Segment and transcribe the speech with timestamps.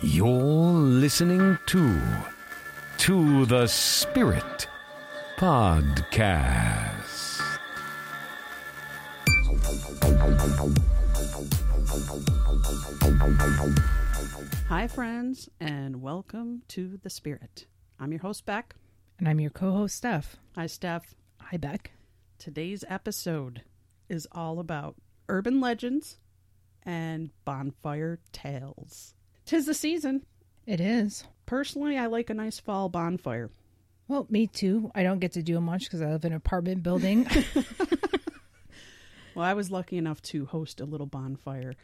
[0.00, 2.00] You're listening to
[2.98, 4.68] To the Spirit
[5.36, 7.40] Podcast.
[14.68, 17.66] Hi, friends, and welcome to The Spirit.
[17.98, 18.76] I'm your host, Beck.
[19.18, 20.36] And I'm your co host, Steph.
[20.54, 21.16] Hi, Steph.
[21.40, 21.90] Hi, Beck.
[22.38, 23.62] Today's episode
[24.08, 24.94] is all about
[25.28, 26.18] urban legends
[26.84, 29.14] and bonfire tales.
[29.48, 30.26] Tis the season.
[30.66, 31.24] It is.
[31.46, 33.50] Personally, I like a nice fall bonfire.
[34.06, 34.90] Well, me too.
[34.94, 37.26] I don't get to do much because I live in an apartment building.
[39.34, 41.74] Well, I was lucky enough to host a little bonfire,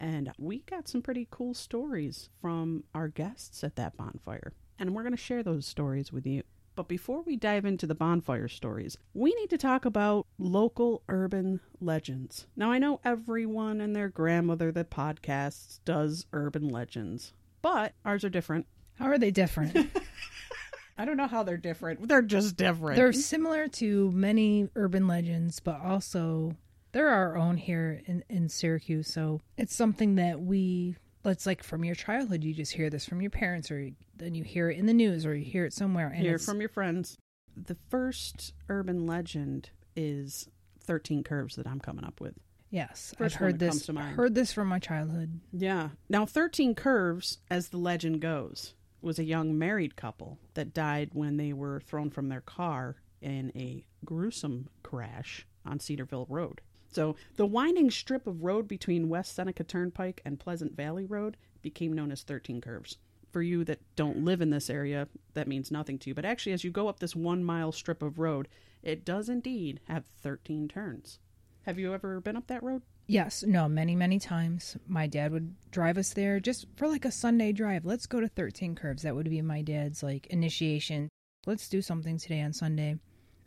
[0.00, 4.52] and we got some pretty cool stories from our guests at that bonfire.
[4.80, 6.42] And we're going to share those stories with you.
[6.76, 11.60] But before we dive into the bonfire stories, we need to talk about local urban
[11.80, 12.46] legends.
[12.56, 18.30] Now, I know everyone and their grandmother that podcasts does urban legends, but ours are
[18.30, 18.66] different.
[18.98, 19.76] How are they different?
[20.98, 22.06] I don't know how they're different.
[22.06, 22.96] They're just different.
[22.96, 26.56] They're similar to many urban legends, but also
[26.92, 29.12] they're our own here in, in Syracuse.
[29.12, 30.96] So it's something that we,
[31.30, 34.44] it's like from your childhood, you just hear this from your parents, or then you
[34.44, 36.08] hear it in the news, or you hear it somewhere.
[36.08, 37.16] And hear from your friends.
[37.56, 40.48] The first urban legend is
[40.84, 42.34] 13 Curves that I'm coming up with.
[42.70, 43.86] yes, first I've heard this.
[43.86, 45.40] Heard this from my childhood.
[45.52, 45.90] Yeah.
[46.08, 51.36] Now, 13 Curves, as the legend goes, was a young married couple that died when
[51.36, 56.60] they were thrown from their car in a gruesome crash on Cedarvale Road.
[56.94, 61.92] So, the winding strip of road between West Seneca Turnpike and Pleasant Valley Road became
[61.92, 62.98] known as 13 Curves.
[63.32, 66.14] For you that don't live in this area, that means nothing to you.
[66.14, 68.46] But actually, as you go up this one mile strip of road,
[68.80, 71.18] it does indeed have 13 turns.
[71.62, 72.82] Have you ever been up that road?
[73.08, 74.76] Yes, no, many, many times.
[74.86, 77.84] My dad would drive us there just for like a Sunday drive.
[77.84, 79.02] Let's go to 13 Curves.
[79.02, 81.08] That would be my dad's like initiation.
[81.44, 82.90] Let's do something today on Sunday.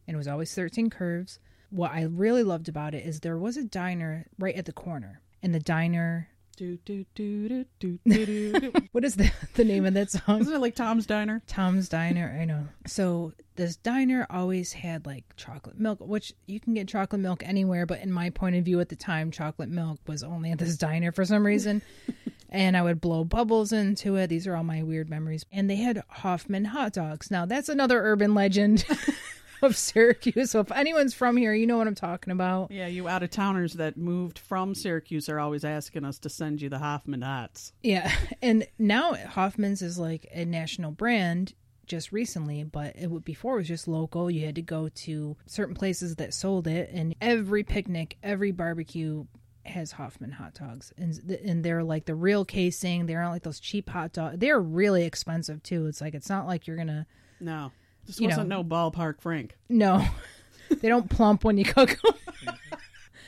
[0.05, 1.39] And it was always 13 Curves.
[1.69, 5.21] What I really loved about it is there was a diner right at the corner.
[5.43, 9.93] And the diner, Do, do, do, do, do, do, what is the, the name of
[9.93, 10.41] that song?
[10.41, 11.41] Isn't it like Tom's Diner?
[11.45, 12.35] Tom's Diner.
[12.39, 12.67] I know.
[12.87, 17.85] So this diner always had like chocolate milk, which you can get chocolate milk anywhere,
[17.85, 20.77] but in my point of view at the time, chocolate milk was only at this
[20.77, 21.81] diner for some reason.
[22.49, 24.27] and I would blow bubbles into it.
[24.27, 25.45] These are all my weird memories.
[25.51, 27.29] And they had Hofmann hot dogs.
[27.29, 28.85] Now that's another urban legend.
[29.61, 30.51] Of Syracuse.
[30.51, 32.71] So if anyone's from here, you know what I'm talking about.
[32.71, 36.61] Yeah, you out of towners that moved from Syracuse are always asking us to send
[36.61, 37.73] you the Hofmann hats.
[37.81, 38.11] Yeah.
[38.41, 41.53] And now Hofmann's is like a national brand
[41.87, 44.29] just recently, but it would, before it was just local.
[44.29, 49.25] You had to go to certain places that sold it, and every picnic, every barbecue
[49.65, 53.05] has Hoffman hot dogs, and and they're like the real casing.
[53.05, 54.37] They're not like those cheap hot dogs.
[54.37, 55.87] They're really expensive too.
[55.87, 57.07] It's like it's not like you're gonna
[57.39, 57.71] No,
[58.07, 58.61] this You wasn't know.
[58.61, 59.55] no ballpark Frank.
[59.69, 60.03] no.
[60.81, 62.55] they don't plump when you cook them.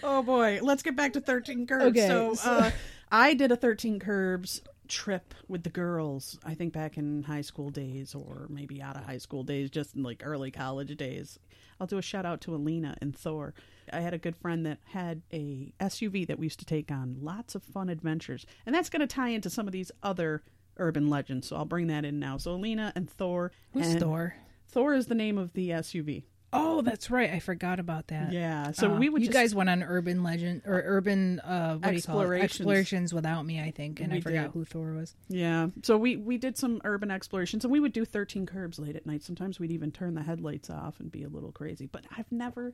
[0.01, 1.85] Oh boy, let's get back to 13 Curves.
[1.87, 2.71] Okay, so, so- Uh,
[3.11, 7.69] I did a 13 Curves trip with the girls, I think back in high school
[7.69, 11.37] days or maybe out of high school days, just in like early college days.
[11.79, 13.53] I'll do a shout out to Alina and Thor.
[13.91, 17.17] I had a good friend that had a SUV that we used to take on
[17.21, 18.45] lots of fun adventures.
[18.65, 20.43] And that's going to tie into some of these other
[20.77, 21.47] urban legends.
[21.47, 22.37] So I'll bring that in now.
[22.37, 23.51] So Alina and Thor.
[23.73, 24.35] Who's and Thor?
[24.69, 26.23] Thor is the name of the SUV.
[26.51, 27.29] Oh, that's right.
[27.29, 28.31] I forgot about that.
[28.33, 28.71] Yeah.
[28.71, 31.95] So Uh, we would you guys went on urban legend or urban uh what do
[31.95, 32.23] you call it?
[32.23, 32.43] Explorations.
[32.59, 34.51] explorations without me i think and We i forgot did.
[34.53, 35.67] who thor was Yeah.
[35.83, 39.05] So we we did some urban explorations and we would do 13 curves late at
[39.05, 39.21] night.
[39.21, 41.85] Sometimes we'd even turn the headlights off and be a little crazy.
[41.85, 42.73] But I've never,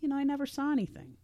[0.00, 1.16] you know, I never saw anything.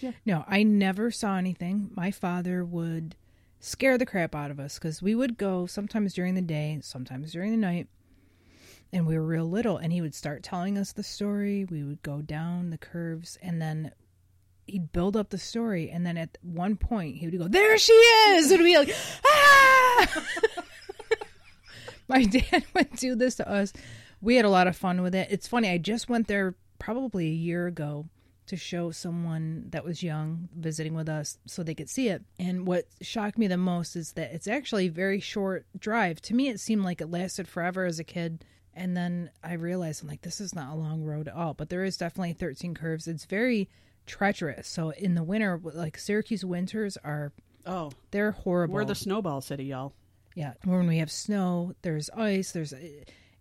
[0.00, 0.12] Yeah.
[0.26, 3.14] no i never saw anything my father would
[3.60, 7.30] scare the crap out of us because we would go sometimes during the day sometimes
[7.32, 7.88] during the night
[8.92, 11.64] and we were real little and he would start telling us the story.
[11.64, 13.92] We would go down the curves and then
[14.66, 17.92] he'd build up the story and then at one point he would go there she
[17.92, 18.50] is!
[18.50, 18.94] And we'd be like
[19.26, 20.24] ah!
[22.08, 23.72] My dad would do this to us.
[24.20, 25.28] We had a lot of fun with it.
[25.30, 28.06] It's funny i just went there probably a year ago
[28.44, 32.22] to show someone that was young visiting with us so they could see it.
[32.38, 36.20] And what shocked me the most is that it's actually a very short drive.
[36.22, 40.02] To me it seemed like it lasted forever as a kid and then i realized
[40.02, 42.74] i'm like this is not a long road at all but there is definitely 13
[42.74, 43.68] curves it's very
[44.06, 47.32] treacherous so in the winter like syracuse winters are
[47.64, 49.92] Oh, they're horrible we're the snowball city, y'all.
[50.34, 52.78] yeah, when we have snow, there's ice, there's uh,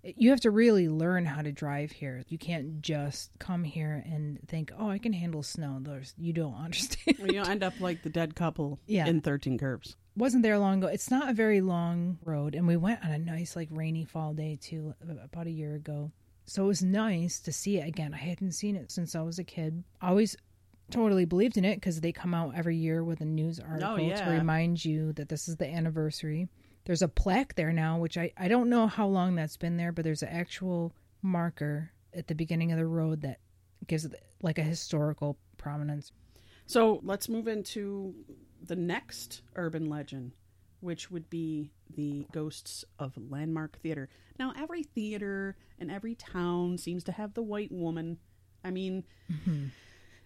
[0.04, 2.24] you have to really learn how to drive here.
[2.28, 6.54] You can't just come here and think, "Oh, I can handle snow." There's you don't
[6.63, 7.18] understand.
[7.18, 9.07] Well, you end up like the dead couple Yeah.
[9.07, 9.95] in 13 Curves.
[10.16, 10.88] Wasn't there long ago.
[10.88, 14.34] It's not a very long road, and we went on a nice like rainy fall
[14.34, 16.12] day too, about a year ago.
[16.46, 18.13] So it was nice to see it again.
[18.13, 19.84] I hadn't seen it since I was a kid.
[20.02, 20.36] I always
[20.90, 23.98] totally believed in it because they come out every year with a news oh, article
[23.98, 24.31] to yeah.
[24.31, 26.50] remind you that this is the anniversary.
[26.86, 29.92] There's a plaque there now, which I, I don't know how long that's been there,
[29.92, 33.40] but there's an actual marker at the beginning of the road that
[33.88, 36.12] gives it like a historical prominence.
[36.66, 38.14] So let's move into
[38.63, 40.31] the next urban legend,
[40.80, 44.10] which would be the ghosts of Landmark Theater.
[44.40, 48.18] Now, every theater and every town seems to have the white woman.
[48.63, 49.04] I mean,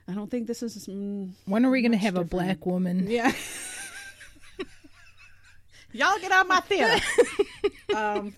[0.07, 0.87] I don't think this is.
[0.87, 3.09] Mm, When are we going to have a black woman?
[3.09, 3.31] yeah.
[5.91, 7.01] Y'all get out of my theater.
[7.95, 8.35] um,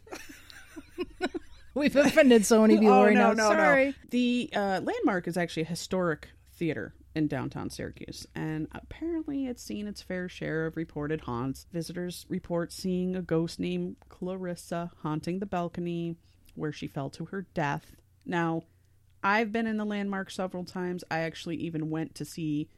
[1.74, 3.50] We've offended so many people oh right no, now.
[3.50, 3.86] no, Sorry.
[3.88, 3.94] no.
[4.12, 9.88] The uh, landmark is actually a historic theater in downtown Syracuse, and apparently it's seen
[9.88, 11.66] its fair share of reported haunts.
[11.74, 16.16] Visitors report seeing a ghost named Clarissa haunting the balcony
[16.54, 17.96] where she fell to her death.
[18.24, 18.64] Now,
[19.24, 21.04] I've been in the landmark several times.
[21.10, 22.70] I actually even went to see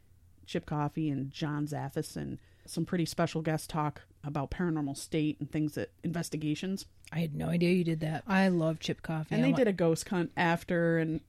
[0.46, 5.50] Chip Coffey and John Zaffis and some pretty special guest talk about paranormal state and
[5.50, 6.86] things that investigations.
[7.12, 8.24] I had no idea you did that.
[8.26, 9.34] I love chip Coffey.
[9.34, 11.20] And they did a ghost hunt after and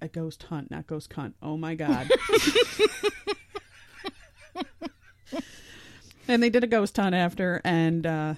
[0.00, 1.34] a ghost hunt, not ghost cunt.
[1.42, 2.10] Oh my god.
[6.28, 8.34] and they did a ghost hunt after and uh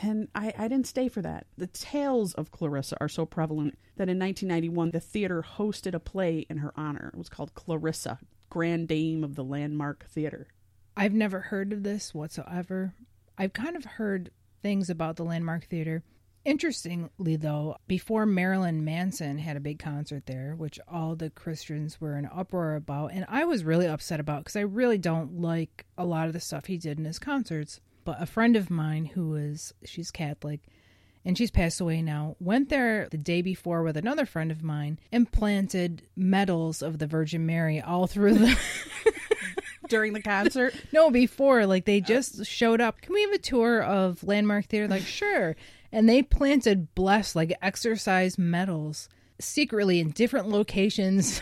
[0.00, 1.46] and I, I didn't stay for that.
[1.56, 6.46] The tales of Clarissa are so prevalent that in 1991, the theater hosted a play
[6.48, 7.10] in her honor.
[7.12, 10.46] It was called Clarissa, Grand Dame of the Landmark Theater.
[10.96, 12.94] I've never heard of this whatsoever.
[13.36, 14.30] I've kind of heard
[14.62, 16.02] things about the Landmark Theater.
[16.44, 22.16] Interestingly, though, before Marilyn Manson had a big concert there, which all the Christians were
[22.16, 26.06] in uproar about, and I was really upset about because I really don't like a
[26.06, 27.80] lot of the stuff he did in his concerts.
[28.04, 30.60] But a friend of mine who is, she's Catholic,
[31.24, 34.98] and she's passed away now, went there the day before with another friend of mine
[35.12, 38.58] and planted medals of the Virgin Mary all through the.
[39.88, 43.00] During the concert, No, before like they just showed up.
[43.00, 44.86] Can we have a tour of Landmark Theater?
[44.86, 45.56] Like, sure.
[45.92, 49.08] And they planted blessed like exercise medals
[49.40, 51.40] secretly in different locations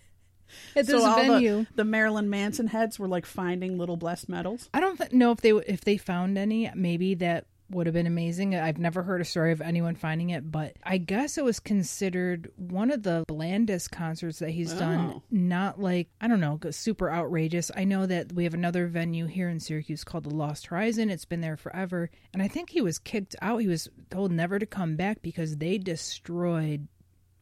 [0.76, 1.66] at this so venue.
[1.70, 4.68] the, the Marilyn Manson heads were like finding little blessed medals.
[4.72, 6.70] I don't th- know if they if they found any.
[6.74, 8.54] Maybe that would have been amazing.
[8.54, 12.50] I've never heard a story of anyone finding it, but I guess it was considered
[12.56, 15.14] one of the blandest concerts that he's done.
[15.16, 15.22] Oh.
[15.30, 17.70] Not like I don't know, super outrageous.
[17.76, 21.10] I know that we have another venue here in Syracuse called the Lost Horizon.
[21.10, 23.58] It's been there forever, and I think he was kicked out.
[23.60, 26.88] He was told never to come back because they destroyed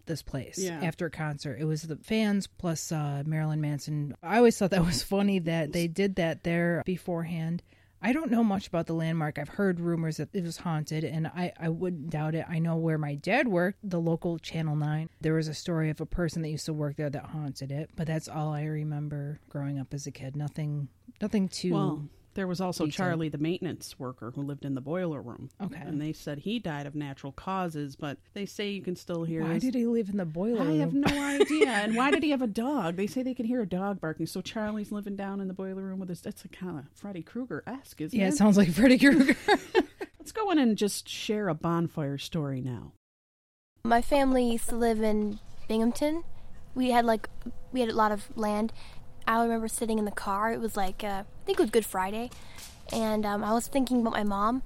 [0.06, 0.80] this place Yeah.
[0.82, 1.58] after a concert.
[1.60, 4.16] It was the fans plus uh, Marilyn Manson.
[4.22, 7.62] I always thought that was funny that they did that there beforehand.
[8.02, 9.38] I don't know much about the landmark.
[9.38, 12.46] I've heard rumors that it was haunted, and I, I wouldn't doubt it.
[12.48, 15.10] I know where my dad worked, the local Channel 9.
[15.20, 17.90] There was a story of a person that used to work there that haunted it,
[17.96, 20.34] but that's all I remember growing up as a kid.
[20.34, 20.88] Nothing
[21.20, 21.74] nothing too.
[21.74, 22.08] Well,
[22.40, 23.10] there was also detailed.
[23.10, 25.50] Charlie, the maintenance worker who lived in the boiler room.
[25.62, 25.78] Okay.
[25.78, 29.42] And they said he died of natural causes, but they say you can still hear
[29.42, 30.80] why his- did he live in the boiler I room?
[30.80, 31.68] have no idea.
[31.68, 32.96] and why did he have a dog?
[32.96, 34.24] They say they can hear a dog barking.
[34.24, 36.22] So Charlie's living down in the boiler room with his.
[36.22, 38.28] That's a kind of Freddy Krueger esque, isn't yeah, it?
[38.28, 39.36] it sounds like Freddy Krueger.
[40.18, 42.92] Let's go in and just share a bonfire story now.
[43.84, 46.24] My family used to live in Binghamton.
[46.74, 47.28] We had like
[47.70, 48.72] we had a lot of land.
[49.26, 50.52] I remember sitting in the car.
[50.52, 52.30] It was like uh, I think it was Good Friday,
[52.92, 54.62] and um, I was thinking about my mom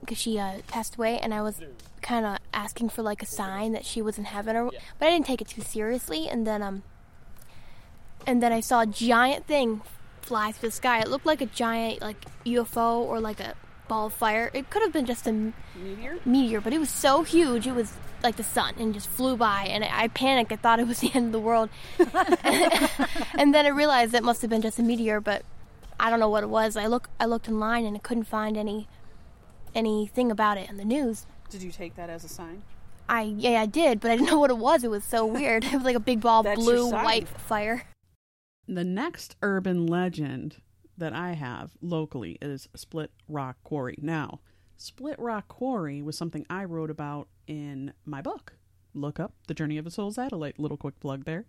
[0.00, 1.60] because she uh, passed away, and I was
[2.02, 5.10] kind of asking for like a sign that she was in heaven, or but I
[5.10, 6.28] didn't take it too seriously.
[6.28, 6.82] And then um,
[8.26, 9.82] and then I saw a giant thing
[10.22, 11.00] fly through the sky.
[11.00, 13.54] It looked like a giant like UFO or like a
[13.88, 14.50] ball of fire.
[14.52, 16.18] It could have been just a Meteor?
[16.24, 17.66] meteor, but it was so huge.
[17.66, 17.92] It was
[18.26, 19.66] like the sun and just flew by.
[19.70, 20.52] And I I panicked.
[20.52, 21.70] I thought it was the end of the world.
[21.98, 25.42] and then I realized it must have been just a meteor, but
[25.98, 26.76] I don't know what it was.
[26.76, 28.88] I look I looked online and I couldn't find any
[29.74, 31.26] anything about it in the news.
[31.48, 32.62] Did you take that as a sign?
[33.08, 34.84] I yeah I did, but I didn't know what it was.
[34.84, 35.64] It was so weird.
[35.72, 37.84] It was like a big ball of That's blue white fire.
[38.68, 40.56] The next urban legend
[40.98, 43.96] that I have locally is Split Rock Quarry.
[44.00, 44.40] Now,
[44.76, 48.54] Split Rock Quarry was something I wrote about in my book.
[48.94, 50.58] Look up The Journey of a Soul Satellite.
[50.58, 51.44] Little quick plug there.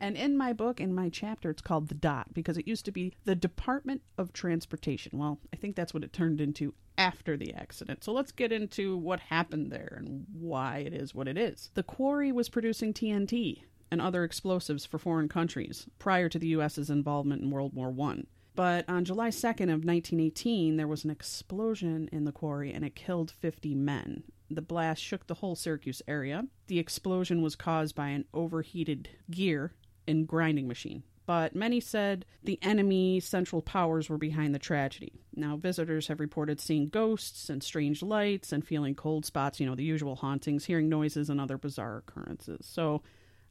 [0.00, 2.90] And in my book, in my chapter, it's called The Dot because it used to
[2.90, 5.18] be the Department of Transportation.
[5.18, 8.02] Well, I think that's what it turned into after the accident.
[8.02, 11.70] So let's get into what happened there and why it is what it is.
[11.74, 16.90] The quarry was producing TNT and other explosives for foreign countries prior to the U.S.'s
[16.90, 18.26] involvement in World War One.
[18.54, 22.94] But on July 2nd of 1918, there was an explosion in the quarry and it
[22.94, 24.24] killed 50 men.
[24.50, 26.44] The blast shook the whole Syracuse area.
[26.66, 29.72] The explosion was caused by an overheated gear
[30.08, 31.04] and grinding machine.
[31.24, 35.20] But many said the enemy central powers were behind the tragedy.
[35.36, 39.76] Now, visitors have reported seeing ghosts and strange lights and feeling cold spots, you know,
[39.76, 42.66] the usual hauntings, hearing noises, and other bizarre occurrences.
[42.66, 43.02] So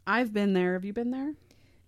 [0.06, 0.74] I've been there.
[0.74, 1.36] Have you been there?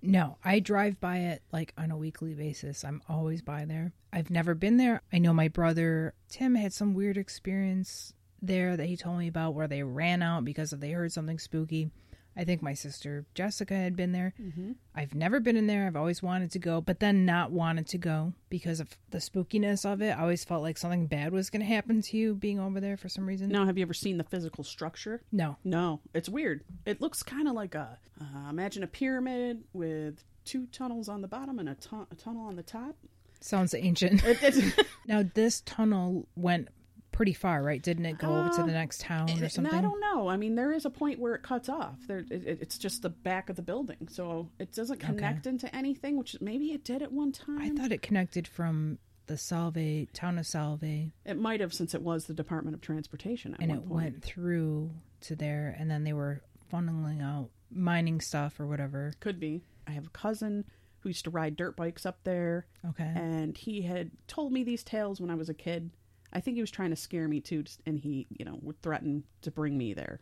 [0.02, 2.86] No, I drive by it like on a weekly basis.
[2.86, 3.92] I'm always by there.
[4.14, 5.02] I've never been there.
[5.12, 9.54] I know my brother Tim had some weird experience there that he told me about
[9.54, 11.92] where they ran out because they heard something spooky.
[12.36, 14.34] I think my sister Jessica had been there.
[14.42, 14.72] Mm-hmm.
[14.96, 15.86] I've never been in there.
[15.86, 19.86] I've always wanted to go, but then not wanted to go because of the spookiness
[19.86, 20.12] of it.
[20.12, 22.96] I always felt like something bad was going to happen to you being over there
[22.96, 23.50] for some reason.
[23.50, 25.22] Now, have you ever seen the physical structure?
[25.32, 25.58] No.
[25.66, 26.64] No, it's weird.
[26.86, 31.28] It looks kind of like a uh, imagine a pyramid with two tunnels on the
[31.28, 32.96] bottom and a, tu- a tunnel on the top.
[33.42, 34.24] Sounds ancient.
[35.08, 36.70] Now, this tunnel went
[37.12, 37.82] pretty far, right?
[37.82, 39.74] Didn't it go over to Uh, the next town or something?
[39.74, 40.28] I don't know.
[40.30, 41.96] I mean, there is a point where it cuts off.
[42.08, 45.74] There, it, it- it's just the back of the building, so it doesn't connect into
[45.76, 46.18] anything.
[46.18, 47.60] Which maybe it did at one time.
[47.62, 52.02] I thought it connected from the Solvay town of Solvay, it might have since it
[52.02, 53.90] was the Department of Transportation at and it point.
[53.90, 54.92] went through
[55.22, 56.42] to there, and then they were
[56.74, 59.14] funneling out mining stuff or whatever.
[59.22, 59.62] Could be.
[59.88, 60.66] I have a cousin
[61.00, 62.66] who used to ride dirt bikes up there.
[62.90, 63.04] Okay.
[63.16, 65.92] and he had told me these tales when I was a kid.
[66.34, 69.24] I think he was trying to scare me too, and he, you know, would threaten
[69.42, 70.22] to bring me there.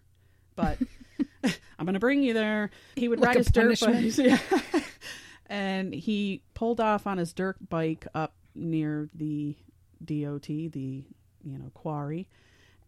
[0.56, 0.78] But
[1.44, 2.72] I'm going to bring you there.
[2.96, 4.39] He would Like ride his dirt bike, yeah.
[5.48, 9.56] and he pulled off on his dirt bike up near the
[10.04, 11.04] DOT, the
[11.44, 12.28] you know quarry,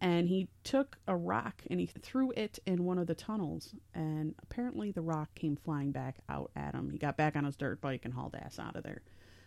[0.00, 4.34] and he took a rock and he threw it in one of the tunnels, and
[4.42, 6.90] apparently the rock came flying back out at him.
[6.90, 9.02] He got back on his dirt bike and hauled ass out of there.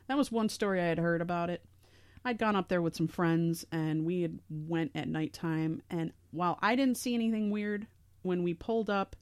[0.07, 1.63] That was one story I had heard about it.
[2.25, 6.57] I'd gone up there with some friends and we had went at nighttime and while
[6.61, 7.87] I didn't see anything weird
[8.23, 9.15] when we pulled up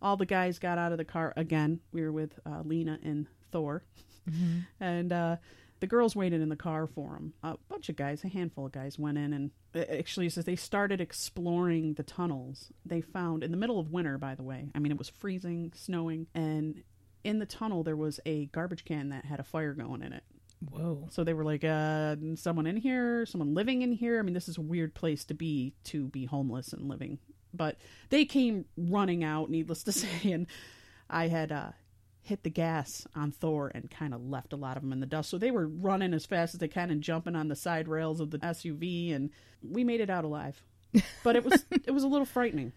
[0.00, 1.80] all the guys got out of the car again.
[1.92, 3.82] We were with uh, Lena and Thor.
[4.80, 5.36] And uh,
[5.78, 7.32] the girls waited in the car for them.
[7.44, 10.56] A bunch of guys, a handful of guys, went in and uh, actually says they
[10.56, 12.72] started exploring the tunnels.
[12.84, 14.68] They found in the middle of winter, by the way.
[14.74, 16.82] I mean, it was freezing, snowing, and
[17.22, 20.24] in the tunnel there was a garbage can that had a fire going in it.
[20.60, 21.08] Whoa.
[21.10, 24.18] So they were like, uh, someone in here, someone living in here.
[24.18, 27.18] I mean, this is a weird place to be to be homeless and living.
[27.52, 27.76] But
[28.10, 30.46] they came running out, needless to say, and
[31.08, 31.70] I had uh,
[32.22, 35.06] hit the gas on Thor and kind of left a lot of them in the
[35.06, 35.30] dust.
[35.30, 38.20] So they were running as fast as they can and jumping on the side rails
[38.20, 39.30] of the SUV, and
[39.62, 40.62] we made it out alive.
[41.22, 42.72] But it was it was a little frightening.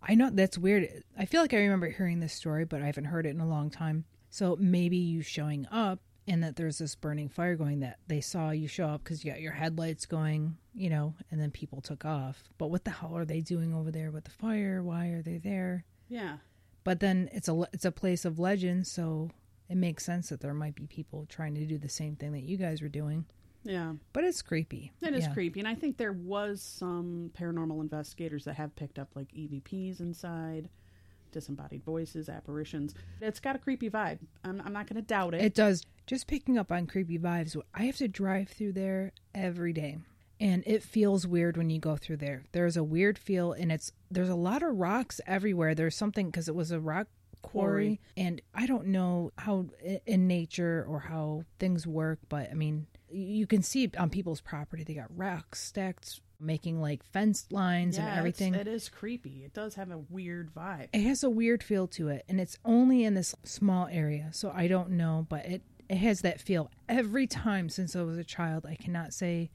[0.00, 1.02] I know that's weird.
[1.18, 3.48] I feel like I remember hearing this story, but I haven't heard it in a
[3.48, 4.04] long time.
[4.30, 8.50] So maybe you showing up and that there's this burning fire going that they saw
[8.50, 12.04] you show up because you got your headlights going, you know, and then people took
[12.04, 12.44] off.
[12.58, 14.82] But what the hell are they doing over there with the fire?
[14.82, 15.84] Why are they there?
[16.08, 16.36] Yeah.
[16.84, 19.30] But then it's a it's a place of legend, so
[19.68, 22.44] it makes sense that there might be people trying to do the same thing that
[22.44, 23.26] you guys were doing.
[23.64, 23.94] Yeah.
[24.12, 24.92] But it's creepy.
[25.02, 25.32] It is Yeah.
[25.34, 30.00] creepy, and I think there was some paranormal investigators that have picked up like EVPs
[30.00, 30.68] inside,
[31.30, 32.94] disembodied voices, apparitions.
[33.20, 34.18] It's got a creepy vibe.
[34.44, 35.42] I'm, I'm not going to doubt it.
[35.42, 35.84] It does.
[36.06, 37.56] Just picking up on creepy vibes.
[37.74, 39.98] I have to drive through there every day.
[40.40, 42.44] And it feels weird when you go through there.
[42.52, 45.74] There's a weird feel and it's there's a lot of rocks everywhere.
[45.74, 47.08] There's something cuz it was a rock
[47.42, 48.00] quarry Quarry.
[48.16, 49.66] and I don't know how
[50.06, 54.84] in nature or how things work, but I mean, you can see on people's property
[54.84, 58.54] they got rocks stacked making like fence lines yeah, and everything.
[58.54, 59.42] It is creepy.
[59.44, 60.88] It does have a weird vibe.
[60.92, 64.52] it has a weird feel to it and it's only in this small area so
[64.54, 68.24] i don't know but it it has that feel every time since i was a
[68.24, 69.50] child i cannot say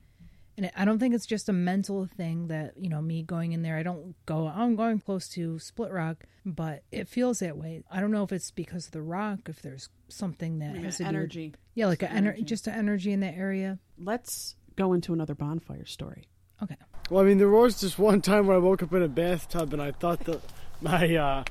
[0.58, 3.62] and i don't think it's just a mental thing that you know me going in
[3.62, 7.82] there i don't go i'm going close to split rock but it feels that way
[7.92, 10.98] i don't know if it's because of the rock if there's something that Like has
[10.98, 11.54] to do energy.
[11.76, 12.44] yeah like an ener- energy.
[12.44, 16.24] just an energy in that area Let's go into another bonfire story.
[16.64, 16.76] Okay
[17.10, 19.74] Well, I mean, there was this one time where I woke up in a bathtub
[19.74, 20.42] and I thought that
[20.82, 21.44] my, uh,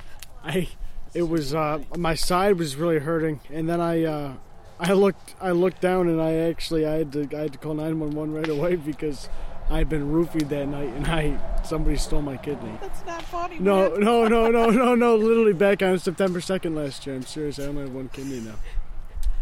[0.43, 0.69] I,
[1.15, 4.35] it was, uh, my side was really hurting, and then I, uh,
[4.81, 7.75] I looked, I looked down and I actually, I had to, I had to call
[7.75, 9.29] 911 right away because
[9.71, 12.73] I'd been roofied that night and I, somebody stole my kidney.
[12.81, 13.59] That's not funny.
[13.59, 17.15] No, no, no, no, no, no, literally back on September 2nd last year.
[17.15, 18.55] I'm serious, I only have one kidney now.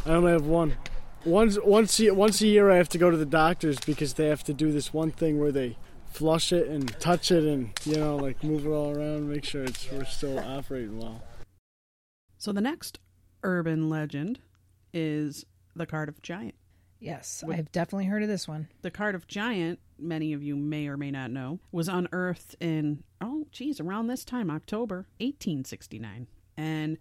[0.05, 0.77] I only have one.
[1.25, 4.29] Once, once, a, once a year I have to go to the doctors because they
[4.29, 5.77] have to do this one thing where they
[6.13, 9.63] flush it and touch it and, you know, like move it all around, make sure
[9.63, 11.23] it's, we're still operating well.
[12.39, 12.99] So the next
[13.43, 14.41] urban legend
[14.93, 15.45] is
[15.77, 16.55] the Cardiff Giant.
[16.99, 18.69] Yes, I've definitely heard of this one.
[18.83, 23.47] The Cardiff Giant, many of you may or may not know, was unearthed in, oh,
[23.53, 26.27] geez, around this time, October 1869.
[26.59, 26.99] And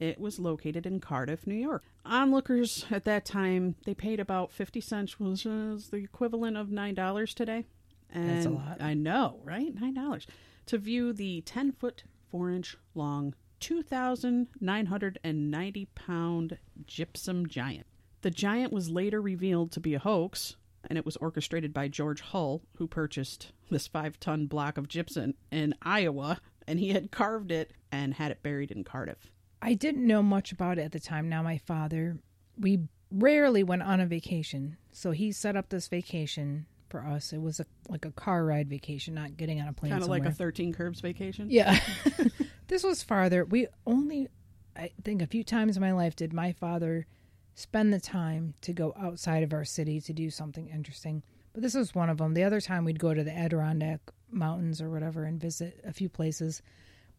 [0.00, 1.82] it was located in Cardiff, New York.
[2.04, 7.34] Onlookers at that time, they paid about 50 cents, which is the equivalent of $9
[7.34, 7.66] today.
[8.10, 8.80] And That's a lot.
[8.80, 9.74] I know, right?
[9.74, 10.26] $9.
[10.66, 17.86] To view the 10 foot, 4 inch long, 2,990 pound gypsum giant.
[18.22, 20.56] The giant was later revealed to be a hoax,
[20.88, 25.34] and it was orchestrated by George Hull, who purchased this five ton block of gypsum
[25.50, 29.30] in Iowa, and he had carved it and had it buried in Cardiff.
[29.60, 31.28] I didn't know much about it at the time.
[31.28, 32.18] Now, my father,
[32.58, 34.76] we rarely went on a vacation.
[34.92, 37.32] So he set up this vacation for us.
[37.32, 39.92] It was a, like a car ride vacation, not getting on a plane.
[39.92, 41.48] Kind of like a 13 Curves vacation.
[41.50, 41.78] Yeah.
[42.68, 43.44] this was farther.
[43.44, 44.28] We only,
[44.76, 47.06] I think, a few times in my life did my father
[47.54, 51.22] spend the time to go outside of our city to do something interesting.
[51.52, 52.34] But this was one of them.
[52.34, 54.00] The other time we'd go to the Adirondack
[54.30, 56.62] Mountains or whatever and visit a few places.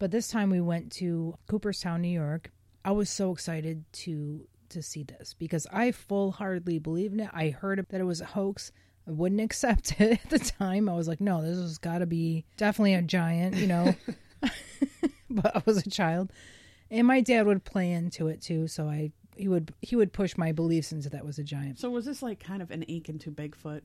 [0.00, 2.50] But this time we went to Cooperstown, New York.
[2.84, 7.30] I was so excited to to see this because I full heartedly believed in it.
[7.32, 8.72] I heard that it was a hoax.
[9.06, 10.88] I wouldn't accept it at the time.
[10.88, 13.94] I was like, no, this has got to be definitely a giant, you know.
[15.30, 16.32] but I was a child,
[16.90, 18.68] and my dad would play into it too.
[18.68, 21.78] So I he would he would push my beliefs into that was a giant.
[21.78, 23.82] So was this like kind of an ache into Bigfoot?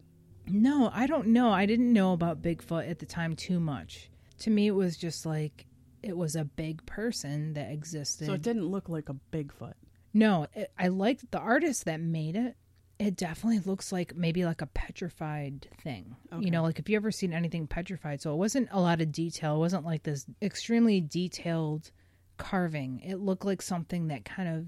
[0.47, 1.49] No, I don't know.
[1.49, 4.09] I didn't know about Bigfoot at the time too much.
[4.39, 5.65] To me, it was just like
[6.05, 8.27] it was a big person that existed.
[8.27, 9.73] So it didn't look like a Bigfoot.
[10.13, 12.55] No, it, I liked the artist that made it.
[12.97, 16.15] It definitely looks like maybe like a petrified thing.
[16.31, 16.45] Okay.
[16.45, 18.21] You know, like if you ever seen anything petrified.
[18.21, 19.55] So it wasn't a lot of detail.
[19.55, 21.91] It wasn't like this extremely detailed
[22.37, 23.01] carving.
[23.01, 24.67] It looked like something that kind of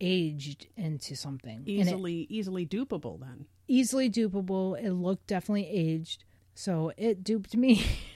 [0.00, 1.58] aged into something.
[1.58, 3.46] And it- Easily, easily dupable then.
[3.68, 4.80] easily dupable.
[4.80, 6.24] It looked definitely aged.
[6.54, 7.84] So it duped me.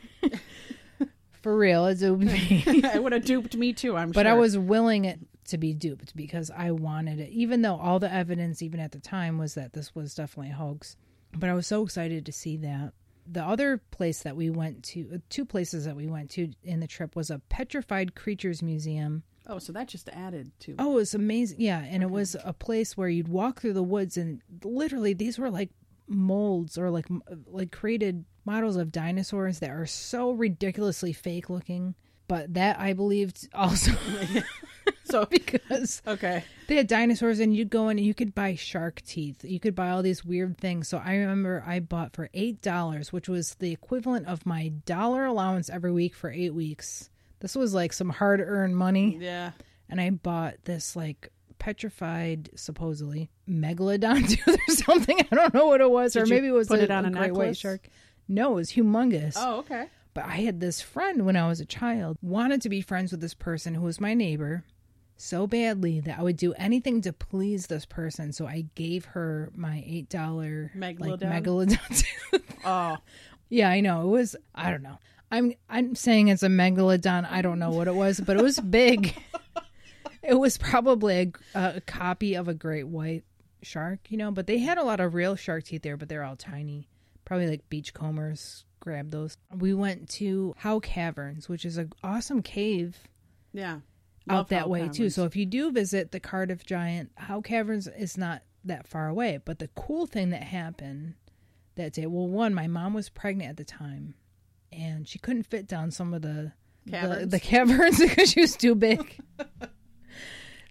[1.47, 2.65] For real, it duped me.
[2.67, 4.25] it would have duped me too, I'm but sure.
[4.25, 8.01] But I was willing it to be duped because I wanted it, even though all
[8.01, 10.97] the evidence, even at the time, was that this was definitely a hoax.
[11.39, 12.95] But I was so excited to see that.
[13.31, 16.81] The other place that we went to, uh, two places that we went to in
[16.81, 19.23] the trip, was a petrified creatures museum.
[19.47, 20.75] Oh, so that just added to.
[20.81, 21.61] Oh, it was amazing.
[21.61, 25.39] Yeah, and it was a place where you'd walk through the woods, and literally these
[25.39, 25.71] were like
[26.09, 27.07] molds or like
[27.47, 31.95] like created models of dinosaurs that are so ridiculously fake looking.
[32.29, 33.93] But that I believed also
[35.05, 39.03] So because okay, they had dinosaurs, and you'd go in and you could buy shark
[39.07, 39.45] teeth.
[39.45, 40.89] You could buy all these weird things.
[40.89, 45.25] So I remember I bought for eight dollars, which was the equivalent of my dollar
[45.25, 47.09] allowance every week for eight weeks.
[47.41, 49.53] This was like some hard earned money yeah.
[49.89, 55.19] and I bought this like petrified, supposedly megalodon tooth or something.
[55.31, 57.05] I don't know what it was, Did or maybe it was put a, it on
[57.05, 57.89] a great white shark.
[58.29, 59.35] No, it was humongous.
[59.37, 59.87] Oh, okay.
[60.15, 63.21] But I had this friend when I was a child, wanted to be friends with
[63.21, 64.65] this person who was my neighbor
[65.17, 68.33] so badly that I would do anything to please this person.
[68.33, 71.43] So I gave her my eight dollar like Megalodon?
[71.43, 71.89] megalodon
[72.31, 72.57] tooth.
[72.65, 72.97] Oh,
[73.49, 74.03] Yeah, I know.
[74.03, 74.99] It was I don't know.
[75.31, 77.31] I'm I'm saying it's a megalodon.
[77.31, 79.15] I don't know what it was, but it was big.
[80.29, 83.25] it was probably a, a copy of a great white
[83.63, 86.25] shark, you know, but they had a lot of real shark teeth there, but they're
[86.25, 86.89] all tiny.
[87.25, 89.37] Probably like beachcombers grabbed those.
[89.57, 92.97] We went to Howe Caverns, which is an awesome cave
[93.53, 93.81] yeah.
[94.29, 95.11] out that Howe way too.
[95.11, 99.41] So if you do visit the Cardiff Giant, Howe Caverns is not that far away.
[99.45, 101.15] But the cool thing that happened
[101.75, 104.15] that day, well, one, my mom was pregnant at the time,
[104.73, 106.53] and she couldn't fit down some of the
[106.87, 109.19] the, the caverns because she was too big.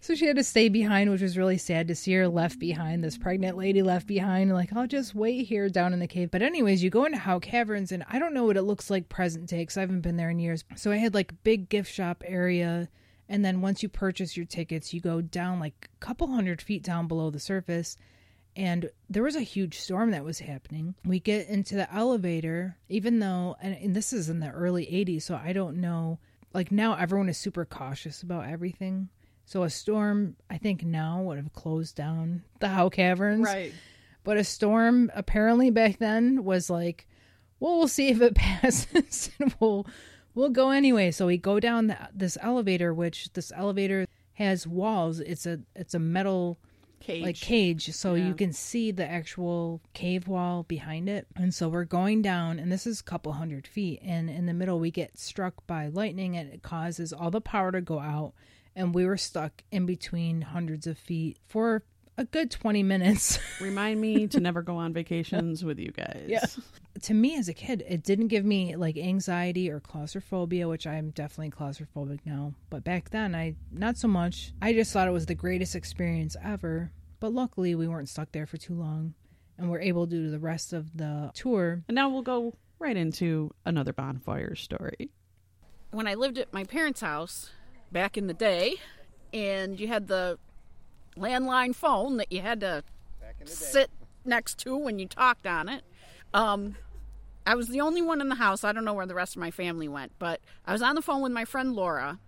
[0.06, 3.02] So she had to stay behind, which was really sad to see her left behind.
[3.02, 6.30] This pregnant lady left behind, like I'll just wait here down in the cave.
[6.30, 9.08] But anyways, you go into Howe Caverns, and I don't know what it looks like
[9.08, 10.62] present day because I haven't been there in years.
[10.76, 12.88] So I had like big gift shop area,
[13.28, 16.84] and then once you purchase your tickets, you go down like a couple hundred feet
[16.84, 17.96] down below the surface.
[18.54, 20.94] And there was a huge storm that was happening.
[21.04, 25.22] We get into the elevator, even though, and, and this is in the early 80s,
[25.22, 26.20] so I don't know.
[26.54, 29.08] Like now, everyone is super cautious about everything.
[29.46, 33.44] So a storm, I think now would have closed down the Howe Caverns.
[33.44, 33.72] Right.
[34.24, 37.06] But a storm apparently back then was like,
[37.60, 39.86] well, we'll see if it passes and we'll
[40.34, 41.12] we'll go anyway.
[41.12, 45.20] So we go down the, this elevator, which this elevator has walls.
[45.20, 46.58] It's a it's a metal
[46.98, 47.22] Cage.
[47.22, 48.26] like cage, so Yeah.
[48.26, 51.26] you can see the actual cave wall behind it.
[51.36, 54.00] And so we're going down, and this is a couple hundred feet.
[54.02, 57.70] And in the middle, we get struck by lightning, and it causes all the power
[57.70, 58.32] to go out.
[58.76, 61.82] And we were stuck in between hundreds of feet for
[62.18, 63.38] a good 20 minutes.
[63.60, 66.26] Remind me to never go on vacations with you guys.
[66.28, 66.44] Yeah.
[67.02, 71.10] to me as a kid, it didn't give me like anxiety or claustrophobia, which I'm
[71.10, 72.54] definitely claustrophobic now.
[72.70, 74.52] But back then, I not so much.
[74.62, 76.92] I just thought it was the greatest experience ever.
[77.18, 79.14] But luckily, we weren't stuck there for too long,
[79.56, 81.82] and we're able to do the rest of the tour.
[81.88, 85.10] And now we'll go right into another bonfire story.
[85.92, 87.50] when I lived at my parents' house
[87.92, 88.76] back in the day,
[89.32, 90.38] and you had the
[91.16, 92.82] landline phone that you had to
[93.44, 93.90] sit
[94.24, 95.82] next to when you talked on it.
[96.34, 96.76] Um,
[97.46, 98.64] I was the only one in the house.
[98.64, 101.02] I don't know where the rest of my family went, but I was on the
[101.02, 102.18] phone with my friend Laura,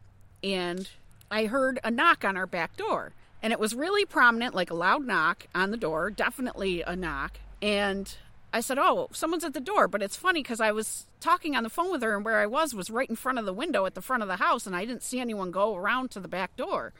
[0.42, 0.88] and
[1.30, 3.12] I heard a knock on our back door.
[3.42, 7.38] And it was really prominent, like a loud knock on the door, definitely a knock.
[7.62, 8.16] And
[8.52, 9.88] I said, Oh, someone's at the door.
[9.88, 12.46] But it's funny because I was talking on the phone with her, and where I
[12.46, 14.74] was was right in front of the window at the front of the house, and
[14.74, 16.92] I didn't see anyone go around to the back door.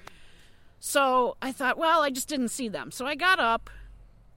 [0.80, 2.90] So I thought, well, I just didn't see them.
[2.90, 3.70] So I got up.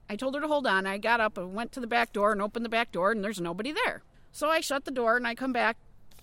[0.08, 0.86] I told her to hold on.
[0.86, 3.22] I got up and went to the back door and opened the back door, and
[3.22, 4.02] there's nobody there.
[4.32, 5.76] So I shut the door and I come back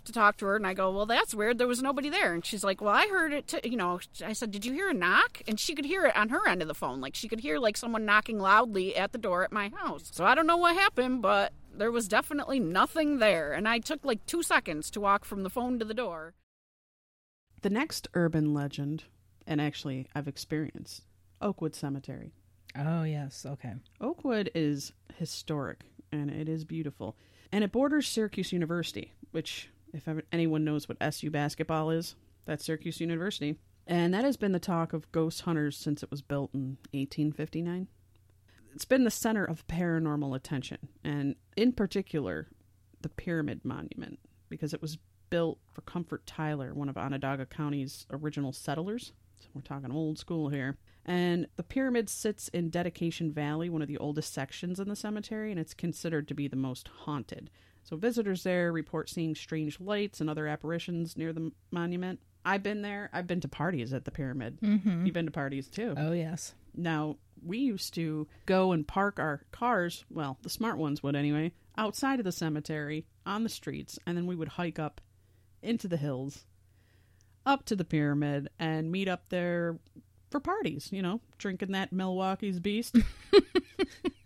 [0.10, 1.58] to talk to her, and I go, well, that's weird.
[1.58, 2.34] There was nobody there.
[2.34, 3.48] And she's like, well, I heard it.
[3.48, 3.69] T-.
[3.69, 5.41] You know, I said, did you hear a knock?
[5.48, 7.00] And she could hear it on her end of the phone.
[7.00, 10.10] Like she could hear like someone knocking loudly at the door at my house.
[10.12, 13.54] So I don't know what happened, but there was definitely nothing there.
[13.54, 16.34] And I took like two seconds to walk from the phone to the door.
[17.62, 19.04] The next urban legend,
[19.45, 21.04] and actually I've experienced,
[21.41, 22.34] Oakwood Cemetery.
[22.78, 23.45] Oh, yes.
[23.48, 23.74] Okay.
[24.02, 27.15] Oakwood is historic and it is beautiful.
[27.52, 32.65] And it borders Syracuse University, which, if ever, anyone knows what SU basketball is, that's
[32.65, 33.56] Syracuse University.
[33.88, 37.88] And that has been the talk of ghost hunters since it was built in 1859.
[38.73, 42.47] It's been the center of paranormal attention, and in particular,
[43.02, 44.99] the Pyramid Monument, because it was
[45.30, 49.12] built for Comfort Tyler, one of Onondaga County's original settlers.
[49.39, 50.78] So we're talking old school here.
[51.06, 55.49] And the pyramid sits in Dedication Valley, one of the oldest sections in the cemetery,
[55.49, 57.49] and it's considered to be the most haunted.
[57.89, 62.19] So visitors there report seeing strange lights and other apparitions near the monument.
[62.45, 63.10] I've been there.
[63.12, 64.60] I've been to parties at the pyramid.
[64.62, 65.08] Mm-hmm.
[65.08, 65.95] You've been to parties too.
[65.97, 66.54] Oh, yes.
[66.75, 71.52] Now, we used to go and park our cars, well, the smart ones would anyway,
[71.80, 75.02] outside of the cemetery on the streets, and then we would hike up
[75.63, 76.45] into the hills,
[77.43, 79.80] up to the pyramid, and meet up there
[80.30, 82.97] for parties, you know, drinking that Milwaukee's Beast.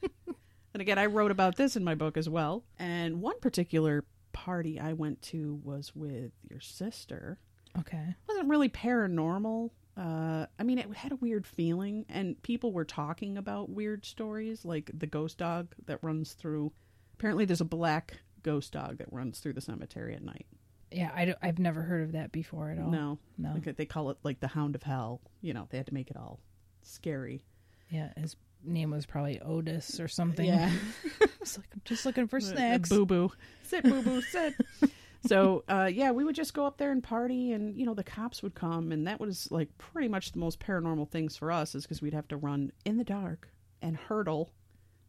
[0.74, 2.64] and again, I wrote about this in my book as well.
[2.80, 7.40] And one particular party I went to was with your sister.
[7.80, 7.98] Okay.
[8.10, 9.70] It wasn't really paranormal.
[9.96, 14.66] Uh, I mean, it had a weird feeling, and people were talking about weird stories,
[14.66, 16.72] like the ghost dog that runs through.
[17.14, 20.48] Apparently, there's a black ghost dog that runs through the cemetery at night.
[20.92, 22.90] Yeah, I I've never heard of that before at all.
[22.90, 23.54] No, No.
[23.54, 25.22] like they call it like the Hound of Hell.
[25.42, 26.40] You know, they had to make it all
[26.82, 27.44] scary.
[27.90, 30.46] Yeah, his name was probably Otis or something.
[30.46, 30.72] Yeah.
[31.22, 32.90] I was like I'm just looking for snacks.
[32.90, 33.32] Boo boo.
[33.64, 34.54] Sit, boo boo, sit.
[35.26, 38.04] so, uh, yeah, we would just go up there and party, and, you know, the
[38.04, 41.76] cops would come, and that was like pretty much the most paranormal things for us,
[41.76, 43.50] is because we'd have to run in the dark
[43.82, 44.52] and hurdle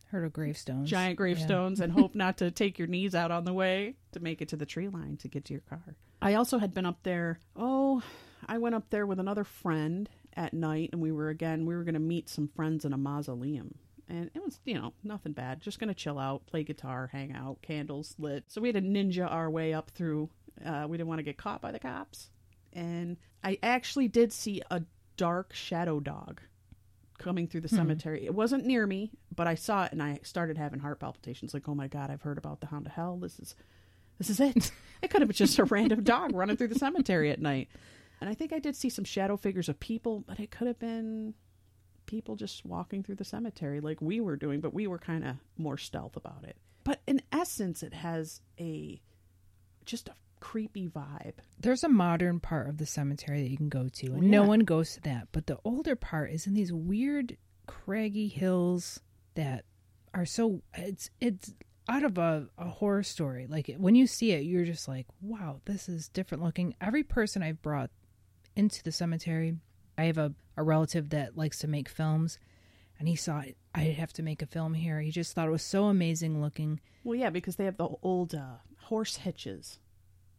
[0.06, 0.88] Hurdle gravestones.
[0.88, 4.40] giant gravestones and hope not to take your knees out on the way to make
[4.40, 5.96] it to the tree line to get to your car.
[6.22, 7.40] I also had been up there.
[7.56, 8.02] Oh,
[8.46, 11.85] I went up there with another friend at night, and we were again, we were
[11.85, 13.75] going to meet some friends in a mausoleum.
[14.09, 15.61] And it was, you know, nothing bad.
[15.61, 18.44] Just going to chill out, play guitar, hang out, candles lit.
[18.49, 20.29] So we had to ninja our way up through.
[20.64, 22.29] Uh, we didn't want to get caught by the cops.
[22.75, 24.83] And I actually did see a
[25.16, 26.40] dark shadow dog
[27.18, 28.25] coming through the cemetery.
[28.25, 31.68] It wasn't near me, but I saw it and I started having heart palpitations like,
[31.68, 33.16] "Oh my god, I've heard about the Hound of Hell.
[33.16, 33.55] This is
[34.18, 37.31] this is it." it could have been just a random dog running through the cemetery
[37.31, 37.68] at night.
[38.20, 40.79] And I think I did see some shadow figures of people, but it could have
[40.79, 41.35] been
[42.07, 45.37] people just walking through the cemetery like we were doing, but we were kind of
[45.57, 46.57] more stealth about it.
[46.85, 49.00] But in essence, it has a
[49.85, 51.35] just a creepy vibe.
[51.59, 54.42] There's a modern part of the cemetery that you can go to, and Oh, no
[54.44, 55.29] one goes to that.
[55.33, 59.00] But the older part is in these weird, craggy hills
[59.35, 59.64] that
[60.12, 61.55] are so it's it's
[61.88, 63.46] out of a, a horror story.
[63.46, 66.74] Like when you see it, you're just like, wow, this is different looking.
[66.81, 67.90] Every person I've brought
[68.56, 69.56] into the cemetery,
[69.96, 72.38] I have a, a relative that likes to make films,
[72.98, 73.56] and he saw it.
[73.74, 75.00] I have to make a film here.
[75.00, 76.80] He just thought it was so amazing looking.
[77.02, 79.78] Well, yeah, because they have the old uh, horse hitches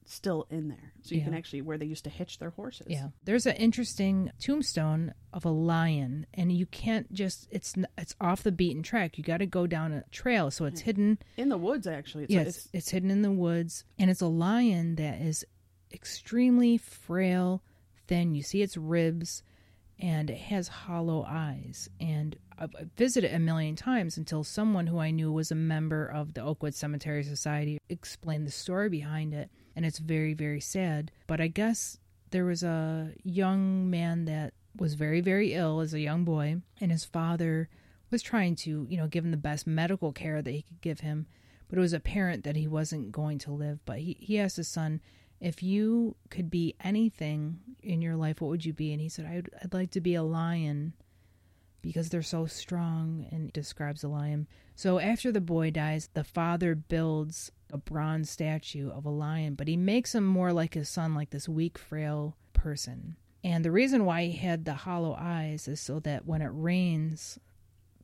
[0.06, 2.88] still in there, so you can actually where they used to hitch their horses.
[2.90, 8.44] Yeah, there's an interesting tombstone of a lion, and you can't just it's it's off
[8.44, 9.18] the beaten track.
[9.18, 11.18] You got to go down a trail, so it's hidden.
[11.38, 12.26] in the woods actually.
[12.26, 15.44] It's, yeah, it's, it's, it's hidden in the woods, and it's a lion that is
[15.92, 17.64] extremely frail,
[18.08, 18.36] thin.
[18.36, 19.44] You see its ribs,
[20.00, 21.90] and it has hollow eyes.
[22.00, 26.06] And I've visited it a million times until someone who I knew was a member
[26.06, 29.50] of the Oakwood Cemetery Society explained the story behind it.
[29.76, 31.12] And it's very, very sad.
[31.28, 31.98] But I guess
[32.32, 36.92] there was a young man that was very, very ill as a young boy, and
[36.92, 37.70] his father
[38.12, 41.00] was trying to, you know, give him the best medical care that he could give
[41.00, 41.28] him.
[41.68, 43.80] But it was apparent that he wasn't going to live.
[43.86, 45.02] But he, he asked his son,
[45.40, 48.92] if you could be anything in your life, what would you be?
[48.92, 50.94] And he said, I'd, I'd like to be a lion
[51.82, 54.48] because they're so strong and describes a lion.
[54.76, 59.68] So after the boy dies, the father builds a bronze statue of a lion, but
[59.68, 63.18] he makes him more like his son, like this weak, frail person.
[63.44, 67.38] And the reason why he had the hollow eyes is so that when it rains,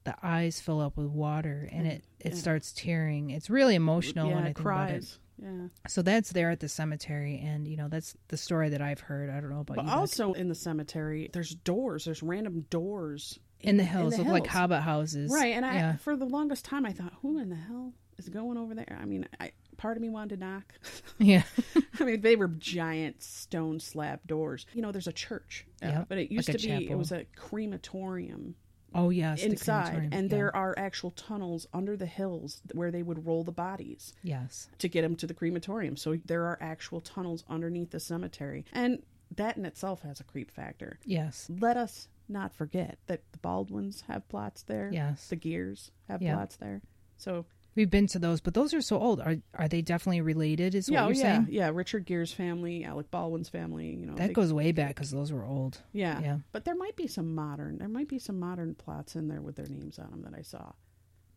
[0.03, 1.91] the eyes fill up with water and mm.
[1.91, 2.37] it, it Yeah.
[2.37, 3.31] starts tearing.
[3.31, 4.93] It's really emotional yeah, when I it think about it.
[4.93, 5.19] cries.
[5.41, 5.67] Yeah.
[5.87, 9.29] So that's there at the cemetery, and you know that's the story that I've heard.
[9.29, 9.91] I don't know about But you.
[9.91, 12.05] Also in the cemetery, there's doors.
[12.05, 15.97] There's random doors in the hills, the look like hobbit houses, Right, and I yeah,
[15.97, 18.97] for the longest time I thought, who in the hell is going over there?
[19.01, 20.73] I mean, I part of me wanted to knock.
[21.17, 21.43] yeah,
[21.99, 24.65] I mean, they were giant stone slab doors.
[24.73, 27.25] You know, there's a church, uh, but it used like to be it was a
[27.35, 28.55] crematorium
[28.93, 30.37] oh yes, inside, and yeah.
[30.37, 34.87] there are actual tunnels under the hills where they would roll the bodies yes, to
[34.87, 35.95] get them to the crematorium.
[35.97, 39.01] So there are actual tunnels underneath the cemetery, and
[39.35, 40.99] that in itself has a creep factor.
[41.05, 44.89] yes, Let us not forget that the Baldwins have plots there.
[44.91, 45.27] Yes.
[45.27, 46.35] the Geres have Yeah.
[46.35, 46.81] plots there.
[47.17, 49.19] So we've been to those, but those are so old.
[49.21, 50.75] Are are they definitely related?
[50.75, 51.47] Is what yeah, oh, you're yeah, saying?
[51.49, 51.71] yeah.
[51.73, 53.87] Richard Gere's family, Alec Baldwin's family.
[53.95, 55.79] You know That they- goes way back because those were old.
[55.93, 56.19] Yeah.
[56.21, 56.37] Yeah.
[56.51, 57.77] But there might be some modern.
[57.77, 60.41] There might be some modern plots in there with their names on them that I
[60.41, 60.71] saw.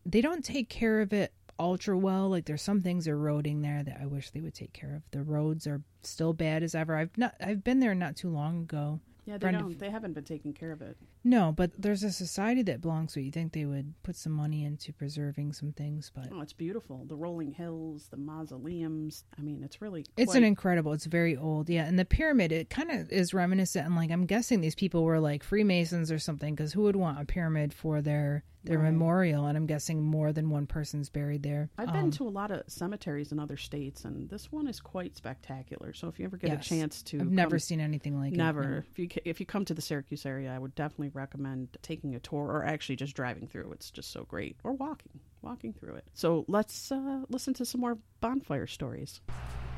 [0.05, 2.29] They don't take care of it ultra well.
[2.29, 5.03] Like there's some things eroding there that I wish they would take care of.
[5.11, 6.95] The roads are still bad as ever.
[6.95, 8.99] I've not I've been there not too long ago.
[9.25, 9.77] Yeah, they don't.
[9.77, 10.97] They haven't been taking care of it.
[11.23, 13.23] No, but there's a society that belongs to it.
[13.23, 17.05] You think they would put some money into preserving some things, but Oh, it's beautiful.
[17.05, 19.23] The rolling hills, the mausoleums.
[19.37, 20.05] I mean, it's really.
[20.15, 20.93] It's an incredible.
[20.93, 21.85] It's very old, yeah.
[21.85, 23.85] And the pyramid, it kind of is reminiscent.
[23.87, 27.19] And like, I'm guessing these people were like Freemasons or something, because who would want
[27.19, 28.91] a pyramid for their their Right.
[28.91, 29.45] memorial?
[29.47, 31.69] And I'm guessing more than one person's buried there.
[31.77, 34.79] I've Um, been to a lot of cemeteries in other states, and this one is
[34.79, 35.93] quite spectacular.
[35.93, 36.65] So if you ever get yes.
[36.65, 38.63] a chance to, I've never seen anything like never.
[38.63, 38.69] it.
[38.69, 38.77] no.
[38.77, 42.19] If you if you come to the Syracuse area, I would definitely recommend taking a
[42.19, 43.71] tour, or actually just driving through.
[43.71, 46.05] It's just so great, or walking, walking through it.
[46.13, 49.21] So let's uh, listen to some more bonfire stories.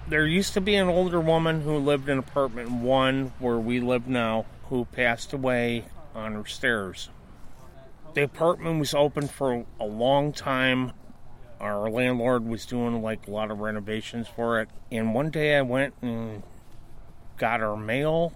[0.10, 4.08] There used to be an older woman who lived in apartment one where we live
[4.08, 5.84] now who passed away
[6.16, 7.10] on her stairs.
[8.18, 10.94] The apartment was open for a long time.
[11.60, 14.70] Our landlord was doing like a lot of renovations for it.
[14.92, 16.42] And one day I went and
[17.38, 18.34] got our mail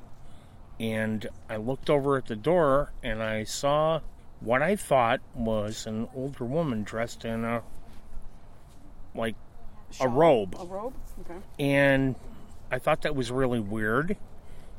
[0.79, 4.01] and I looked over at the door and I saw
[4.39, 7.63] what I thought was an older woman dressed in a
[9.15, 9.35] like
[9.99, 10.93] a robe A robe.
[11.21, 11.39] Okay.
[11.59, 12.13] and
[12.69, 14.15] I thought that was really weird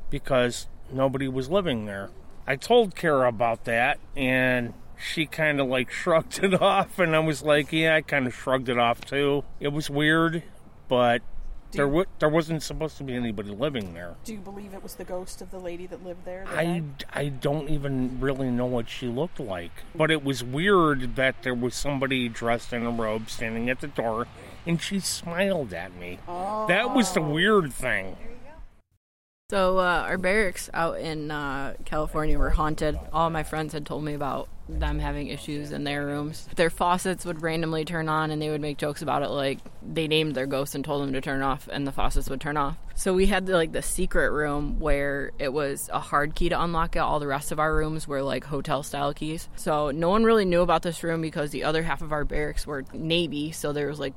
[0.09, 2.09] because nobody was living there.
[2.47, 7.19] I told Kara about that, and she kind of like shrugged it off, and I
[7.19, 10.43] was like, "Yeah, I kind of shrugged it off too." It was weird,
[10.87, 11.21] but
[11.71, 14.15] there w- there wasn't supposed to be anybody living there.
[14.23, 16.45] Do you believe it was the ghost of the lady that lived there?
[16.45, 17.05] that I, died?
[17.13, 19.71] I don't even really know what she looked like.
[19.95, 23.87] But it was weird that there was somebody dressed in a robe standing at the
[23.87, 24.27] door
[24.65, 26.19] and she smiled at me.
[26.27, 28.17] That was the weird thing.
[29.49, 32.97] So uh, our barracks out in uh, California were haunted.
[33.11, 36.47] All my friends had told me about them having issues in their rooms.
[36.55, 40.07] Their faucets would randomly turn on, and they would make jokes about it, like they
[40.07, 42.77] named their ghost and told them to turn off, and the faucets would turn off.
[42.95, 46.95] So we had like the secret room where it was a hard key to unlock
[46.95, 46.99] it.
[46.99, 49.49] All the rest of our rooms were like hotel style keys.
[49.55, 52.67] So no one really knew about this room because the other half of our barracks
[52.67, 53.51] were Navy.
[53.51, 54.13] So there was like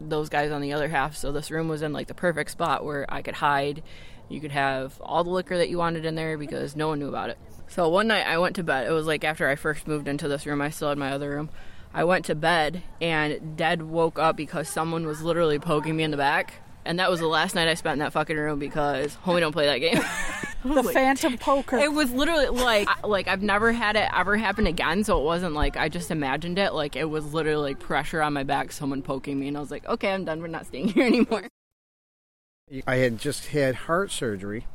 [0.00, 1.16] those guys on the other half.
[1.16, 3.82] So this room was in like the perfect spot where I could hide.
[4.28, 7.08] You could have all the liquor that you wanted in there because no one knew
[7.08, 7.38] about it.
[7.68, 8.86] So one night I went to bed.
[8.86, 10.60] It was like after I first moved into this room.
[10.60, 11.50] I still had my other room.
[11.92, 16.10] I went to bed and Dad woke up because someone was literally poking me in
[16.10, 16.54] the back.
[16.84, 19.52] And that was the last night I spent in that fucking room because homie don't
[19.52, 20.02] play that game.
[20.64, 21.78] The Phantom Poker.
[21.78, 25.54] It was literally like like I've never had it ever happen again, so it wasn't
[25.54, 26.74] like I just imagined it.
[26.74, 29.70] Like it was literally like pressure on my back, someone poking me, and I was
[29.70, 30.40] like, okay, I'm done.
[30.40, 31.48] We're not staying here anymore.
[32.86, 34.66] I had just had heart surgery,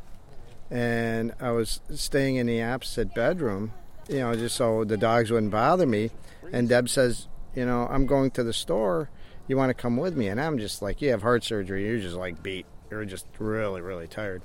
[0.71, 3.71] and I was staying in the opposite bedroom,
[4.09, 6.09] you know, just so the dogs wouldn't bother me.
[6.51, 9.09] And Deb says, you know, I'm going to the store.
[9.47, 10.27] You want to come with me?
[10.27, 11.85] And I'm just like, you have heart surgery.
[11.85, 12.65] You're just like beat.
[12.89, 14.41] You're just really, really tired.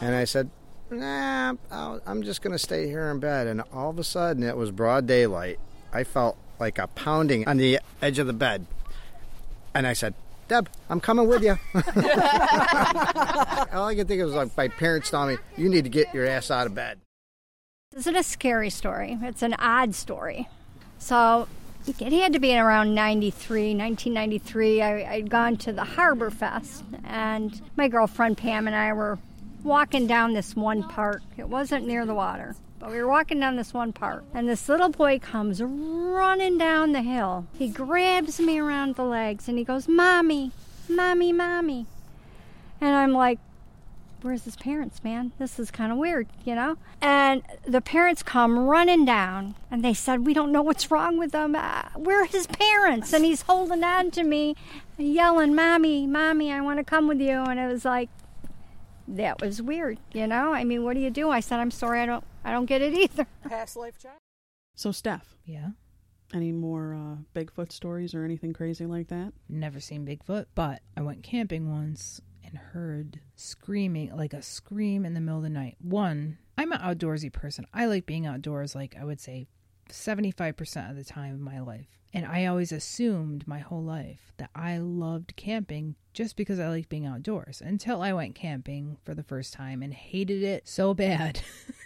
[0.00, 0.50] And I said,
[0.90, 3.46] nah, I'll, I'm just going to stay here in bed.
[3.46, 5.58] And all of a sudden, it was broad daylight.
[5.92, 8.66] I felt like a pounding on the edge of the bed.
[9.74, 10.14] And I said,
[10.48, 11.58] Deb, I'm coming with you.
[11.74, 11.82] all
[13.86, 16.26] I can think of was like my parents telling me, you need to get your
[16.26, 16.98] ass out of bed.
[17.92, 19.18] This isn't a scary story.
[19.22, 20.48] It's an odd story.
[20.98, 21.48] So
[21.86, 24.82] it had to be around 93, 1993.
[24.82, 29.18] I, I'd gone to the Harbor Fest, and my girlfriend Pam and I were
[29.62, 31.22] walking down this one park.
[31.36, 34.68] It wasn't near the water, but we were walking down this one park, and this
[34.68, 37.46] little boy comes running down the hill.
[37.58, 40.52] He grabs me around the legs and he goes, Mommy,
[40.88, 41.86] Mommy, Mommy.
[42.80, 43.38] And I'm like,
[44.20, 45.30] Where's his parents, man?
[45.38, 46.76] This is kind of weird, you know?
[47.00, 51.30] And the parents come running down and they said, We don't know what's wrong with
[51.30, 51.54] them.
[51.54, 53.12] Uh, we're his parents.
[53.12, 54.56] And he's holding on to me,
[54.96, 57.44] yelling, Mommy, Mommy, I want to come with you.
[57.44, 58.08] And it was like,
[59.16, 60.52] that was weird, you know?
[60.52, 61.30] I mean, what do you do?
[61.30, 63.26] I said, I'm sorry, I don't I don't get it either.
[63.48, 64.18] Past life child.
[64.74, 65.36] So, Steph.
[65.44, 65.70] Yeah.
[66.32, 69.32] Any more uh, Bigfoot stories or anything crazy like that?
[69.48, 75.14] Never seen Bigfoot, but I went camping once and heard screaming, like a scream in
[75.14, 75.76] the middle of the night.
[75.80, 77.66] One, I'm an outdoorsy person.
[77.72, 79.48] I like being outdoors, like I would say
[79.90, 81.97] 75% of the time of my life.
[82.14, 86.88] And I always assumed my whole life that I loved camping just because I liked
[86.88, 91.40] being outdoors until I went camping for the first time and hated it so bad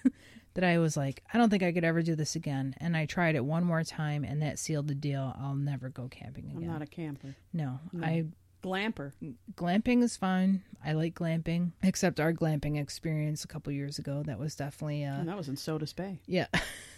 [0.55, 2.75] that I was like, I don't think I could ever do this again.
[2.79, 5.35] And I tried it one more time and that sealed the deal.
[5.41, 6.63] I'll never go camping again.
[6.63, 7.35] I'm not a camper.
[7.53, 8.07] No, No.
[8.07, 8.27] I
[8.63, 9.11] Glamper.
[9.57, 10.63] glamping is fine.
[10.85, 14.23] I like glamping, except our glamping experience a couple years ago.
[14.25, 16.21] That was definitely uh And that was in Sodus Bay.
[16.27, 16.47] yeah.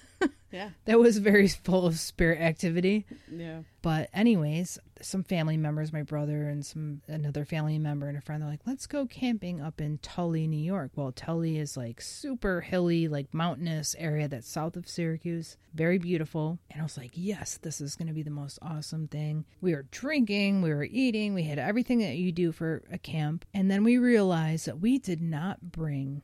[0.55, 0.71] Yeah.
[0.85, 3.07] that was very full of spirit activity.
[3.31, 3.63] Yeah.
[3.83, 8.41] But anyways, some family members, my brother and some another family member and a friend,
[8.41, 12.61] they're like, "Let's go camping up in Tully, New York." Well, Tully is like super
[12.61, 16.59] hilly, like mountainous area that's south of Syracuse, very beautiful.
[16.71, 19.75] And I was like, "Yes, this is going to be the most awesome thing." We
[19.75, 23.71] were drinking, we were eating, we had everything that you do for a camp, and
[23.71, 26.23] then we realized that we did not bring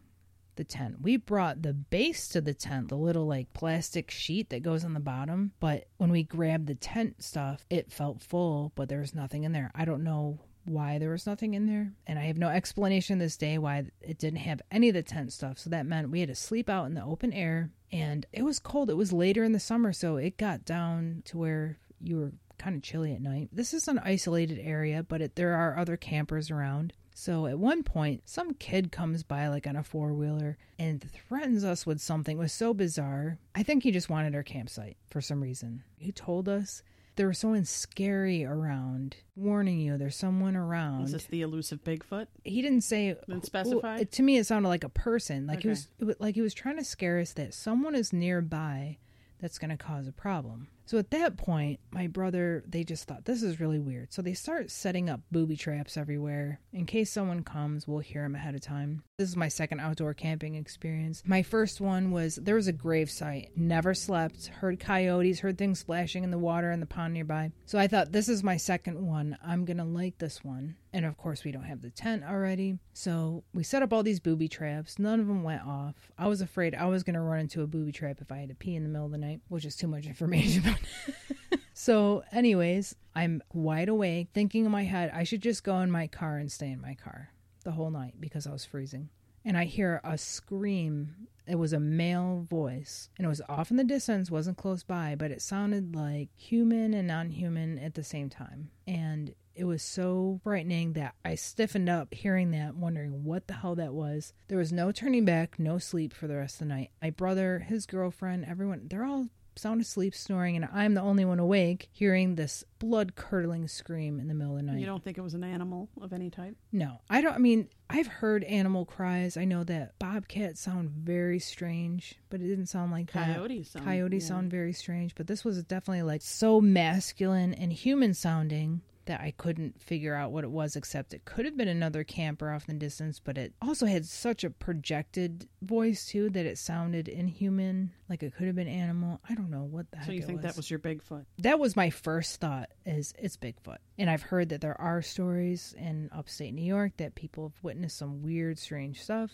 [0.56, 1.00] the tent.
[1.00, 4.94] We brought the base to the tent, the little like plastic sheet that goes on
[4.94, 5.52] the bottom.
[5.60, 9.52] But when we grabbed the tent stuff, it felt full, but there was nothing in
[9.52, 9.70] there.
[9.74, 11.92] I don't know why there was nothing in there.
[12.06, 15.32] And I have no explanation this day why it didn't have any of the tent
[15.32, 15.58] stuff.
[15.58, 17.70] So that meant we had to sleep out in the open air.
[17.92, 18.90] And it was cold.
[18.90, 19.92] It was later in the summer.
[19.92, 23.48] So it got down to where you were kind of chilly at night.
[23.52, 26.92] This is an isolated area, but it, there are other campers around.
[27.20, 31.64] So at one point, some kid comes by like on a four wheeler and threatens
[31.66, 32.38] us with something.
[32.38, 33.37] It was so bizarre.
[33.54, 35.85] I think he just wanted our campsite for some reason.
[35.98, 36.83] He told us
[37.16, 41.02] there was someone scary around, warning you there's someone around.
[41.02, 42.28] Was this the elusive Bigfoot?
[42.42, 43.92] he didn't say Didn't specify?
[43.96, 45.46] Well, it- to me, it sounded like a person.
[45.46, 48.14] Like he was, it was like he was trying to scare us that someone is
[48.14, 48.96] nearby
[49.42, 50.68] that's going to cause a problem.
[50.86, 54.12] So at that point, my brother, they just thought this is really weird.
[54.12, 57.86] So they start setting up booby traps everywhere in case someone comes.
[57.86, 59.02] We'll hear them ahead of time.
[59.16, 61.22] This is my second outdoor camping experience.
[61.24, 63.50] My first one was there was a grave site.
[63.56, 64.46] Never slept.
[64.46, 65.40] Heard coyotes.
[65.40, 67.52] Heard things splashing in the water in the pond nearby.
[67.66, 69.36] So I thought this is my second one.
[69.44, 70.76] I'm gonna like this one.
[70.92, 72.78] And of course, we don't have the tent already.
[72.92, 74.98] So we set up all these booby traps.
[74.98, 75.94] None of them went off.
[76.18, 78.48] I was afraid I was going to run into a booby trap if I had
[78.48, 80.62] to pee in the middle of the night, which is too much information.
[81.74, 86.06] so, anyways, I'm wide awake, thinking in my head, I should just go in my
[86.06, 87.30] car and stay in my car
[87.64, 89.08] the whole night because I was freezing.
[89.44, 91.28] And I hear a scream.
[91.46, 95.16] It was a male voice, and it was off in the distance, wasn't close by,
[95.16, 98.70] but it sounded like human and non human at the same time.
[98.86, 103.74] And it was so frightening that I stiffened up hearing that, wondering what the hell
[103.74, 104.32] that was.
[104.48, 106.90] There was no turning back, no sleep for the rest of the night.
[107.02, 111.38] My brother, his girlfriend, everyone, they're all sound asleep, snoring, and I'm the only one
[111.38, 114.80] awake hearing this blood curdling scream in the middle of the night.
[114.80, 116.56] You don't think it was an animal of any type?
[116.72, 117.34] No, I don't.
[117.34, 119.36] I mean, I've heard animal cries.
[119.36, 123.36] I know that bobcats sound very strange, but it didn't sound like that.
[123.36, 124.28] Coyotes sound- Coyotes yeah.
[124.28, 129.32] sound very strange, but this was definitely like so masculine and human sounding that I
[129.36, 132.78] couldn't figure out what it was, except it could have been another camper off in
[132.78, 137.92] the distance, but it also had such a projected voice too that it sounded inhuman,
[138.08, 139.20] like it could have been animal.
[139.28, 141.24] I don't know what the heck So you think was that was your Bigfoot?
[141.38, 145.74] that was my first thought is it's bigfoot and i've heard that there are stories
[145.78, 149.30] in upstate new york that people have witnessed some weird strange stuff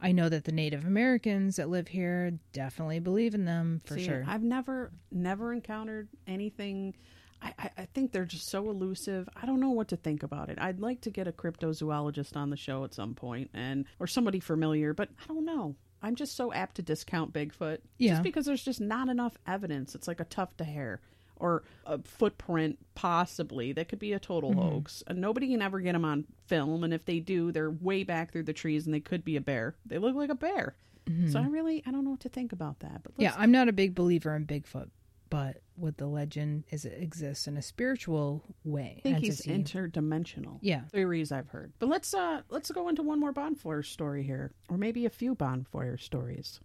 [0.00, 4.04] i know that the native americans that live here definitely believe in them for See,
[4.04, 6.94] sure I've never, never encountered anything.
[7.42, 9.28] I, I, think they're just so elusive.
[9.34, 10.58] I don't know what to think about it.
[10.60, 14.40] I'd like to get a cryptozoologist on the show at some point, and or somebody
[14.40, 15.74] familiar, but I don't know.
[16.02, 17.78] I'm just so apt to discount Bigfoot.
[17.98, 18.12] Yeah.
[18.12, 19.94] Just because there's just not enough evidence.
[19.94, 21.00] It's like a tuft of hair
[21.36, 23.72] or a footprint, possibly.
[23.72, 24.62] That could be a total Mhm.
[24.62, 25.02] hoax.
[25.06, 26.84] And nobody can ever get them on film.
[26.84, 29.40] And if they do, they're way back through the trees and they could be a
[29.40, 29.74] bear.
[29.86, 30.74] They look like a bear.
[31.06, 31.32] Mhm.
[31.32, 33.02] So I really, I don't know what to think about that.
[33.02, 34.88] But Yeah, I'm not a big believer in Bigfoot,
[35.30, 38.96] but with the legend is it exists in a spiritual way.
[38.98, 39.78] I think he's entity.
[39.78, 40.58] interdimensional.
[40.60, 40.82] Yeah.
[40.92, 41.72] Theories I've heard.
[41.78, 44.52] But let's uh let's go into one more bonfire story here.
[44.68, 46.60] Or maybe a few bonfire stories.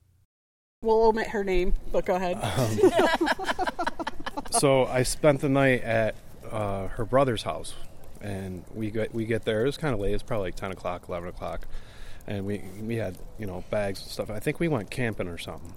[0.82, 2.38] We'll omit her name, but go ahead.
[4.52, 6.16] so I spent the night at
[6.52, 7.74] uh, her brother's house,
[8.22, 9.64] and we get we get there.
[9.64, 10.14] It was kind of late.
[10.14, 11.66] It's probably like ten o'clock, eleven o'clock,
[12.28, 14.30] and we we had you know bags and stuff.
[14.30, 15.74] I think we went camping or something,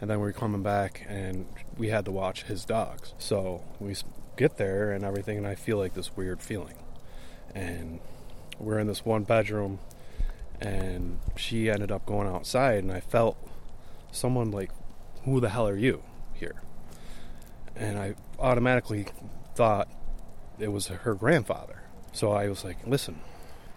[0.00, 3.14] and then we were coming back, and we had to watch his dogs.
[3.18, 3.94] So we
[4.36, 6.76] get there and everything, and I feel like this weird feeling,
[7.54, 8.00] and
[8.58, 9.78] we're in this one bedroom,
[10.60, 13.36] and she ended up going outside, and I felt
[14.12, 14.70] someone like,
[15.24, 16.02] "Who the hell are you
[16.34, 16.54] here?"
[17.74, 19.06] and I automatically
[19.54, 19.88] thought
[20.58, 21.82] it was her grandfather.
[22.12, 23.20] So I was like, "Listen,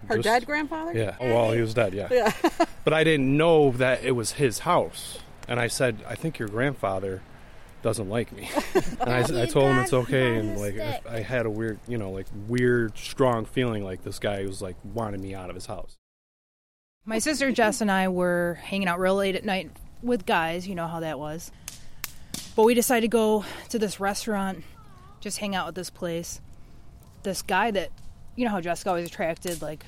[0.07, 0.93] Her just- dead grandfather?
[0.97, 1.15] Yeah.
[1.19, 1.93] Oh, well, he was dead.
[1.93, 2.07] Yeah.
[2.09, 2.31] Yeah.
[2.85, 5.19] but I didn't know that it was his house,
[5.49, 7.21] and I said, "I think your grandfather
[7.81, 8.49] doesn't like me."
[9.01, 11.97] and I, I told him it's okay, and like if I had a weird, you
[11.97, 15.65] know, like weird, strong feeling like this guy was like wanting me out of his
[15.65, 15.97] house.
[17.03, 19.71] My sister Jess and I were hanging out real late at night
[20.03, 20.67] with guys.
[20.67, 21.51] You know how that was.
[22.55, 24.63] But we decided to go to this restaurant,
[25.19, 26.41] just hang out at this place.
[27.23, 27.89] This guy that,
[28.35, 29.85] you know how Jessica always attracted like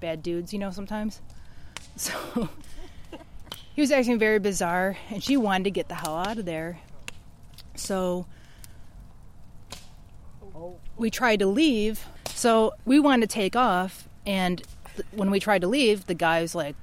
[0.00, 1.20] bad dudes, you know, sometimes.
[1.96, 2.48] So
[3.80, 6.80] he was acting very bizarre, and she wanted to get the hell out of there.
[7.76, 8.26] So
[10.98, 12.04] we tried to leave.
[12.28, 14.62] So we wanted to take off, and
[15.12, 16.76] when we tried to leave, the guy was like,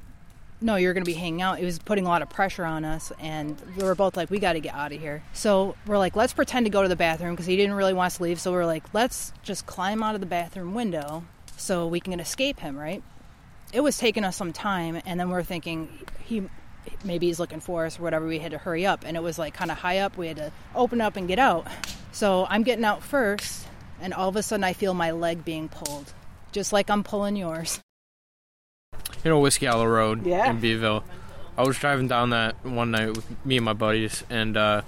[0.59, 2.83] "No, you're going to be hanging out." It was putting a lot of pressure on
[2.83, 5.99] us, and we were both like, "We got to get out of here." So we're
[5.99, 8.23] like, "Let's pretend to go to the bathroom," because he didn't really want us to
[8.23, 8.41] leave.
[8.41, 11.25] So we're like, "Let's just climb out of the bathroom window
[11.57, 13.03] so we can escape him." Right?
[13.71, 15.89] It was taking us some time, and then we're thinking
[16.25, 16.49] he
[17.03, 18.27] maybe he's looking for us or whatever.
[18.27, 20.17] We had to hurry up, and it was like kind of high up.
[20.17, 21.67] We had to open up and get out.
[22.11, 23.67] So I'm getting out first,
[24.01, 26.13] and all of a sudden I feel my leg being pulled,
[26.51, 27.79] just like I'm pulling yours.
[29.23, 30.49] you know Whiskey Hollow Road Yeah.
[30.49, 31.03] in Beeville.
[31.57, 34.81] I was driving down that one night with me and my buddies, and uh,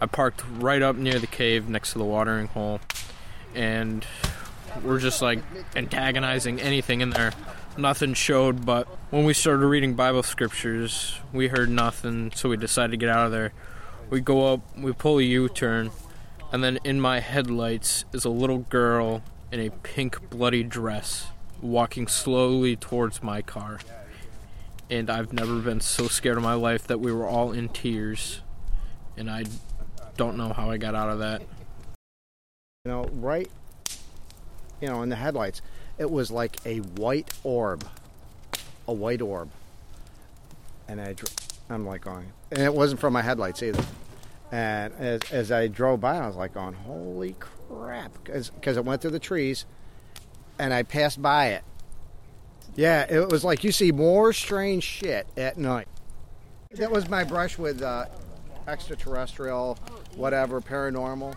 [0.00, 2.80] I parked right up near the cave next to the watering hole,
[3.54, 4.04] and
[4.84, 5.38] we're just like
[5.76, 7.32] antagonizing anything in there.
[7.78, 12.92] Nothing showed, but when we started reading Bible scriptures, we heard nothing, so we decided
[12.92, 13.52] to get out of there.
[14.08, 15.90] We go up, we pull a U turn,
[16.52, 19.22] and then in my headlights is a little girl
[19.52, 21.26] in a pink bloody dress
[21.60, 23.80] walking slowly towards my car.
[24.88, 28.40] And I've never been so scared in my life that we were all in tears.
[29.18, 29.44] And I
[30.16, 31.42] don't know how I got out of that.
[32.84, 33.50] You know, right,
[34.80, 35.60] you know, in the headlights,
[35.98, 37.86] it was like a white orb,
[38.86, 39.50] a white orb,
[40.88, 41.14] and I,
[41.70, 43.84] I'm like going, and it wasn't from my headlights either.
[44.52, 47.34] And as, as I drove by, I was like going, holy
[47.68, 49.64] crap, because it went through the trees,
[50.58, 51.64] and I passed by it.
[52.76, 55.88] Yeah, it was like you see more strange shit at night.
[56.72, 58.06] That was my brush with uh,
[58.68, 59.78] extraterrestrial,
[60.14, 61.34] whatever, paranormal.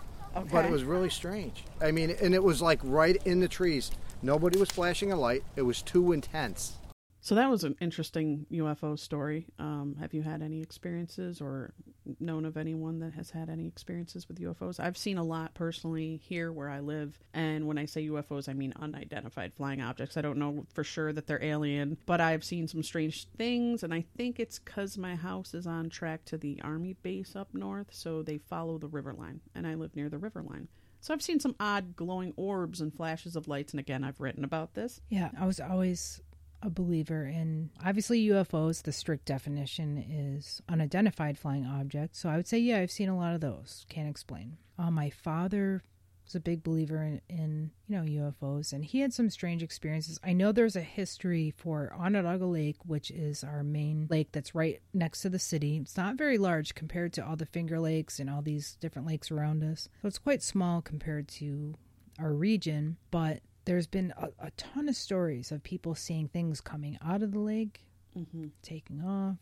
[0.52, 1.64] But it was really strange.
[1.80, 3.90] I mean, and it was like right in the trees.
[4.22, 5.44] Nobody was flashing a light.
[5.56, 6.76] It was too intense.
[7.22, 9.46] So that was an interesting UFO story.
[9.58, 11.74] Um, have you had any experiences or
[12.18, 14.80] known of anyone that has had any experiences with UFOs?
[14.80, 18.54] I've seen a lot personally here where I live, and when I say UFOs, I
[18.54, 20.16] mean unidentified flying objects.
[20.16, 23.92] I don't know for sure that they're alien, but I've seen some strange things, and
[23.92, 27.88] I think it's because my house is on track to the army base up north,
[27.90, 30.68] so they follow the river line, and I live near the river line.
[31.00, 34.44] So I've seen some odd glowing orbs and flashes of lights, and again, I've written
[34.44, 35.00] about this.
[35.08, 36.20] Yeah, I was always
[36.62, 38.82] a believer in obviously UFOs.
[38.82, 42.18] The strict definition is unidentified flying objects.
[42.20, 43.86] So I would say, yeah, I've seen a lot of those.
[43.88, 44.58] Can't explain.
[44.78, 45.82] Uh, my father
[46.30, 50.18] was a big believer in, in you know UFOs, and he had some strange experiences.
[50.22, 54.80] I know there's a history for Onondaga Lake, which is our main lake that's right
[54.94, 55.76] next to the city.
[55.76, 59.30] It's not very large compared to all the Finger Lakes and all these different lakes
[59.30, 61.74] around us, so it's quite small compared to
[62.18, 66.96] our region, but there's been a, a ton of stories of people seeing things coming
[67.04, 67.80] out of the lake,
[68.18, 68.46] Mm-hmm.
[68.62, 69.36] taking off.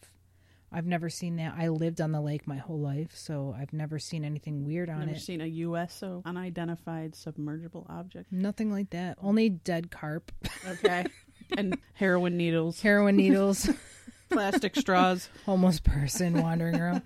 [0.71, 1.55] I've never seen that.
[1.57, 4.97] I lived on the lake my whole life, so I've never seen anything weird on
[4.99, 5.13] Never it.
[5.13, 8.31] Never seen a USO, unidentified submergible object.
[8.31, 9.17] Nothing like that.
[9.23, 10.31] Only dead carp.
[10.67, 11.07] Okay.
[11.57, 12.81] and heroin needles.
[12.83, 13.69] Heroin needles.
[14.31, 15.31] Plastic straws.
[15.47, 17.03] homeless person wandering around.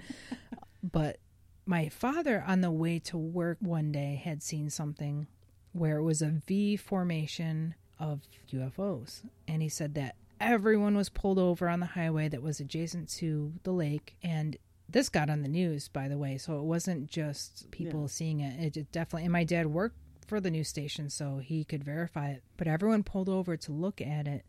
[0.82, 1.18] But
[1.64, 5.28] my father, on the way to work one day, had seen something
[5.72, 9.22] where it was a V formation of UFOs.
[9.46, 13.52] And he said that everyone was pulled over on the highway that was adjacent to
[13.62, 14.16] the lake.
[14.22, 14.56] And
[14.88, 16.36] this got on the news, by the way.
[16.38, 18.06] So it wasn't just people Yeah.
[18.08, 18.76] seeing it.
[18.76, 22.42] It definitely, and my dad worked for the news station, so he could verify it.
[22.56, 24.44] But everyone pulled over to look at it.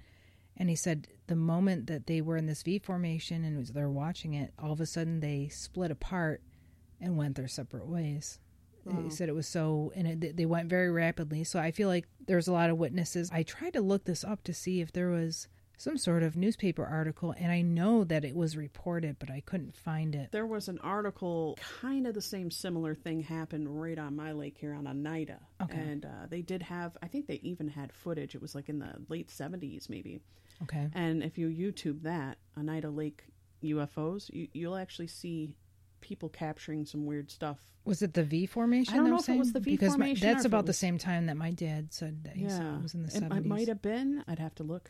[0.55, 3.89] And he said the moment that they were in this V formation and was, they're
[3.89, 6.41] watching it, all of a sudden they split apart
[7.01, 8.39] and went their separate ways.
[8.85, 9.01] Wow.
[9.01, 11.43] He said it was so, and it, they went very rapidly.
[11.43, 13.29] So I feel like there's a lot of witnesses.
[13.31, 16.85] I tried to look this up to see if there was some sort of newspaper
[16.85, 20.31] article, and I know that it was reported, but I couldn't find it.
[20.31, 24.57] There was an article, kind of the same similar thing happened right on my lake
[24.57, 25.39] here on Oneida.
[25.61, 25.77] Okay.
[25.77, 28.35] And uh, they did have, I think they even had footage.
[28.35, 30.19] It was like in the late 70s, maybe.
[30.63, 30.89] Okay.
[30.93, 33.23] And if you YouTube that, Oneida Lake
[33.63, 35.55] UFOs, you, you'll actually see
[36.01, 37.57] people capturing some weird stuff.
[37.85, 38.93] Was it the V formation?
[38.93, 40.65] I don't that know was if it was the V because formation or that's about
[40.65, 43.23] the same time that my dad said that he saw it was in the It-
[43.23, 43.37] 70s.
[43.37, 44.23] It might have been.
[44.27, 44.89] I'd have to look.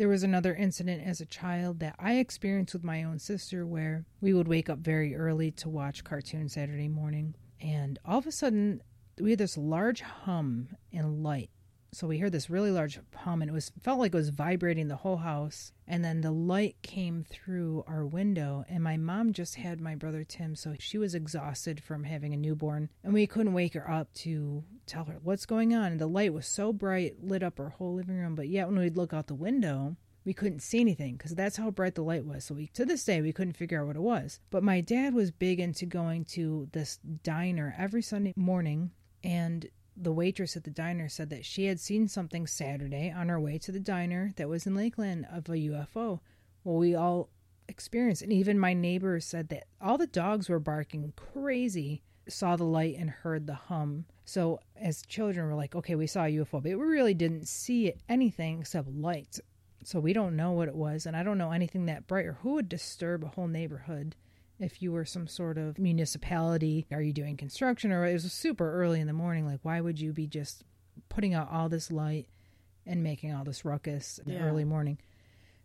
[0.00, 4.06] There was another incident as a child that I experienced with my own sister where
[4.22, 7.34] we would wake up very early to watch cartoon Saturday morning.
[7.60, 8.82] And all of a sudden,
[9.20, 11.50] we had this large hum and light.
[11.92, 14.88] So we heard this really large hum, and it was felt like it was vibrating
[14.88, 15.72] the whole house.
[15.88, 20.22] And then the light came through our window, and my mom just had my brother
[20.22, 24.12] Tim, so she was exhausted from having a newborn, and we couldn't wake her up
[24.14, 25.92] to tell her what's going on.
[25.92, 28.36] And the light was so bright, lit up our whole living room.
[28.36, 31.70] But yet, when we'd look out the window, we couldn't see anything because that's how
[31.70, 32.44] bright the light was.
[32.44, 34.38] So we, to this day, we couldn't figure out what it was.
[34.50, 38.92] But my dad was big into going to this diner every Sunday morning,
[39.24, 39.68] and
[40.02, 43.58] the waitress at the diner said that she had seen something Saturday on her way
[43.58, 46.20] to the diner that was in Lakeland of a UFO.
[46.64, 47.28] Well, we all
[47.68, 52.64] experienced, and even my neighbors said that all the dogs were barking crazy, saw the
[52.64, 54.06] light and heard the hum.
[54.24, 57.86] So as children, we're like, okay, we saw a UFO, but we really didn't see
[57.86, 59.40] it, anything except lights.
[59.84, 62.34] So we don't know what it was, and I don't know anything that bright or
[62.34, 64.14] who would disturb a whole neighborhood
[64.60, 66.86] if you were some sort of municipality.
[66.92, 67.90] Are you doing construction?
[67.90, 69.46] Or it was super early in the morning.
[69.46, 70.62] Like, why would you be just
[71.08, 72.28] putting out all this light
[72.86, 74.98] and making all this ruckus in the early morning?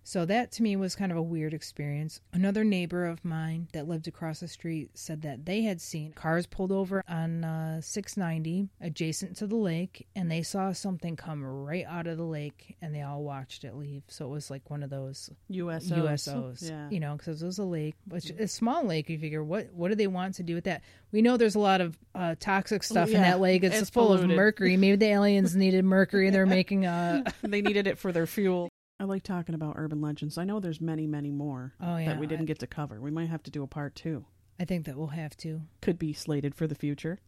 [0.07, 2.21] So that to me was kind of a weird experience.
[2.31, 6.45] Another neighbor of mine that lived across the street said that they had seen cars
[6.45, 11.85] pulled over on uh, 690 adjacent to the lake, and they saw something come right
[11.89, 14.03] out of the lake, and they all watched it leave.
[14.07, 15.91] So it was like one of those USOs.
[15.91, 16.87] USOs, Yeah.
[16.91, 19.09] you know, because it was a lake, which a small lake.
[19.09, 20.83] You figure what what do they want to do with that?
[21.11, 23.63] We know there's a lot of uh, toxic stuff in that lake.
[23.63, 24.29] It's, it's full polluted.
[24.29, 24.77] of mercury.
[24.77, 26.29] Maybe the aliens needed mercury.
[26.29, 28.69] They're making uh, a they needed it for their fuel.
[28.99, 30.37] I like talking about urban legends.
[30.37, 32.05] I know there's many, many more Oh, yeah.
[32.07, 33.01] that we didn't get to cover.
[33.01, 34.25] We might have to do a part two.
[34.59, 35.61] I think that we'll have to.
[35.81, 37.19] Could be slated for the future.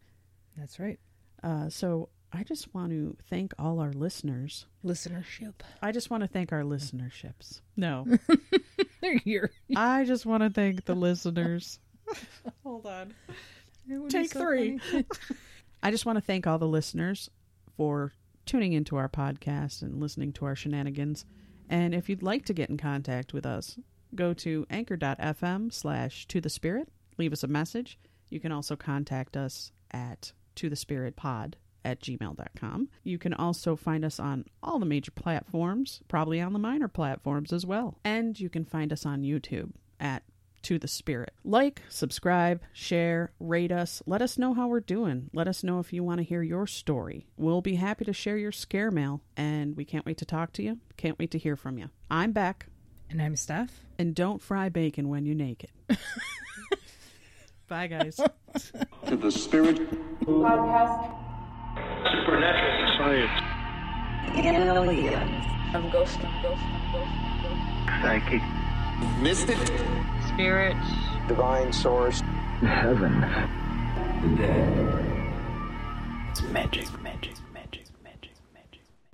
[0.56, 0.98] That's right.
[1.42, 4.66] Uh, so I just want to thank all our listeners.
[4.82, 5.54] Listenership.
[5.82, 7.60] I just want to thank our listenerships.
[7.76, 8.06] No.
[9.02, 9.50] They're here.
[9.76, 11.78] I just want to thank the listeners.
[12.64, 13.12] Hold on.
[14.08, 14.80] Take so three.
[15.82, 17.28] I just want to thank all the listeners
[17.76, 18.12] for
[18.46, 21.26] tuning into our podcast and listening to our shenanigans.
[21.68, 23.78] And if you'd like to get in contact with us,
[24.14, 26.88] go to anchor.fm slash to the spirit,
[27.18, 27.98] leave us a message.
[28.30, 32.88] You can also contact us at to the spirit pod at gmail.com.
[33.04, 37.52] You can also find us on all the major platforms, probably on the minor platforms
[37.52, 37.98] as well.
[38.04, 40.22] And you can find us on YouTube at
[40.62, 41.32] to the spirit.
[41.44, 44.02] Like, subscribe, share, rate us.
[44.06, 45.30] Let us know how we're doing.
[45.32, 47.26] Let us know if you want to hear your story.
[47.36, 50.62] We'll be happy to share your scare mail, and we can't wait to talk to
[50.62, 50.78] you.
[50.96, 51.90] Can't wait to hear from you.
[52.10, 52.66] I'm Beck.
[53.10, 53.84] And I'm Steph.
[53.98, 55.70] And don't fry bacon when you're naked.
[57.68, 58.20] Bye, guys.
[59.06, 59.78] To the spirit
[60.20, 61.14] Podcast.
[62.10, 63.42] supernatural science.
[64.36, 65.46] Aliens.
[65.74, 66.18] I'm ghost.
[66.18, 66.60] I'm ghost.
[66.62, 67.10] I'm ghost.
[67.10, 68.02] I'm ghost.
[68.02, 68.42] Psychic.
[69.22, 69.58] Mystic.
[70.38, 70.76] Spirit.
[71.26, 72.20] Divine source.
[72.60, 73.22] Heaven.
[74.22, 75.34] The dead.
[76.30, 76.84] It's magic.
[76.84, 76.97] Magic.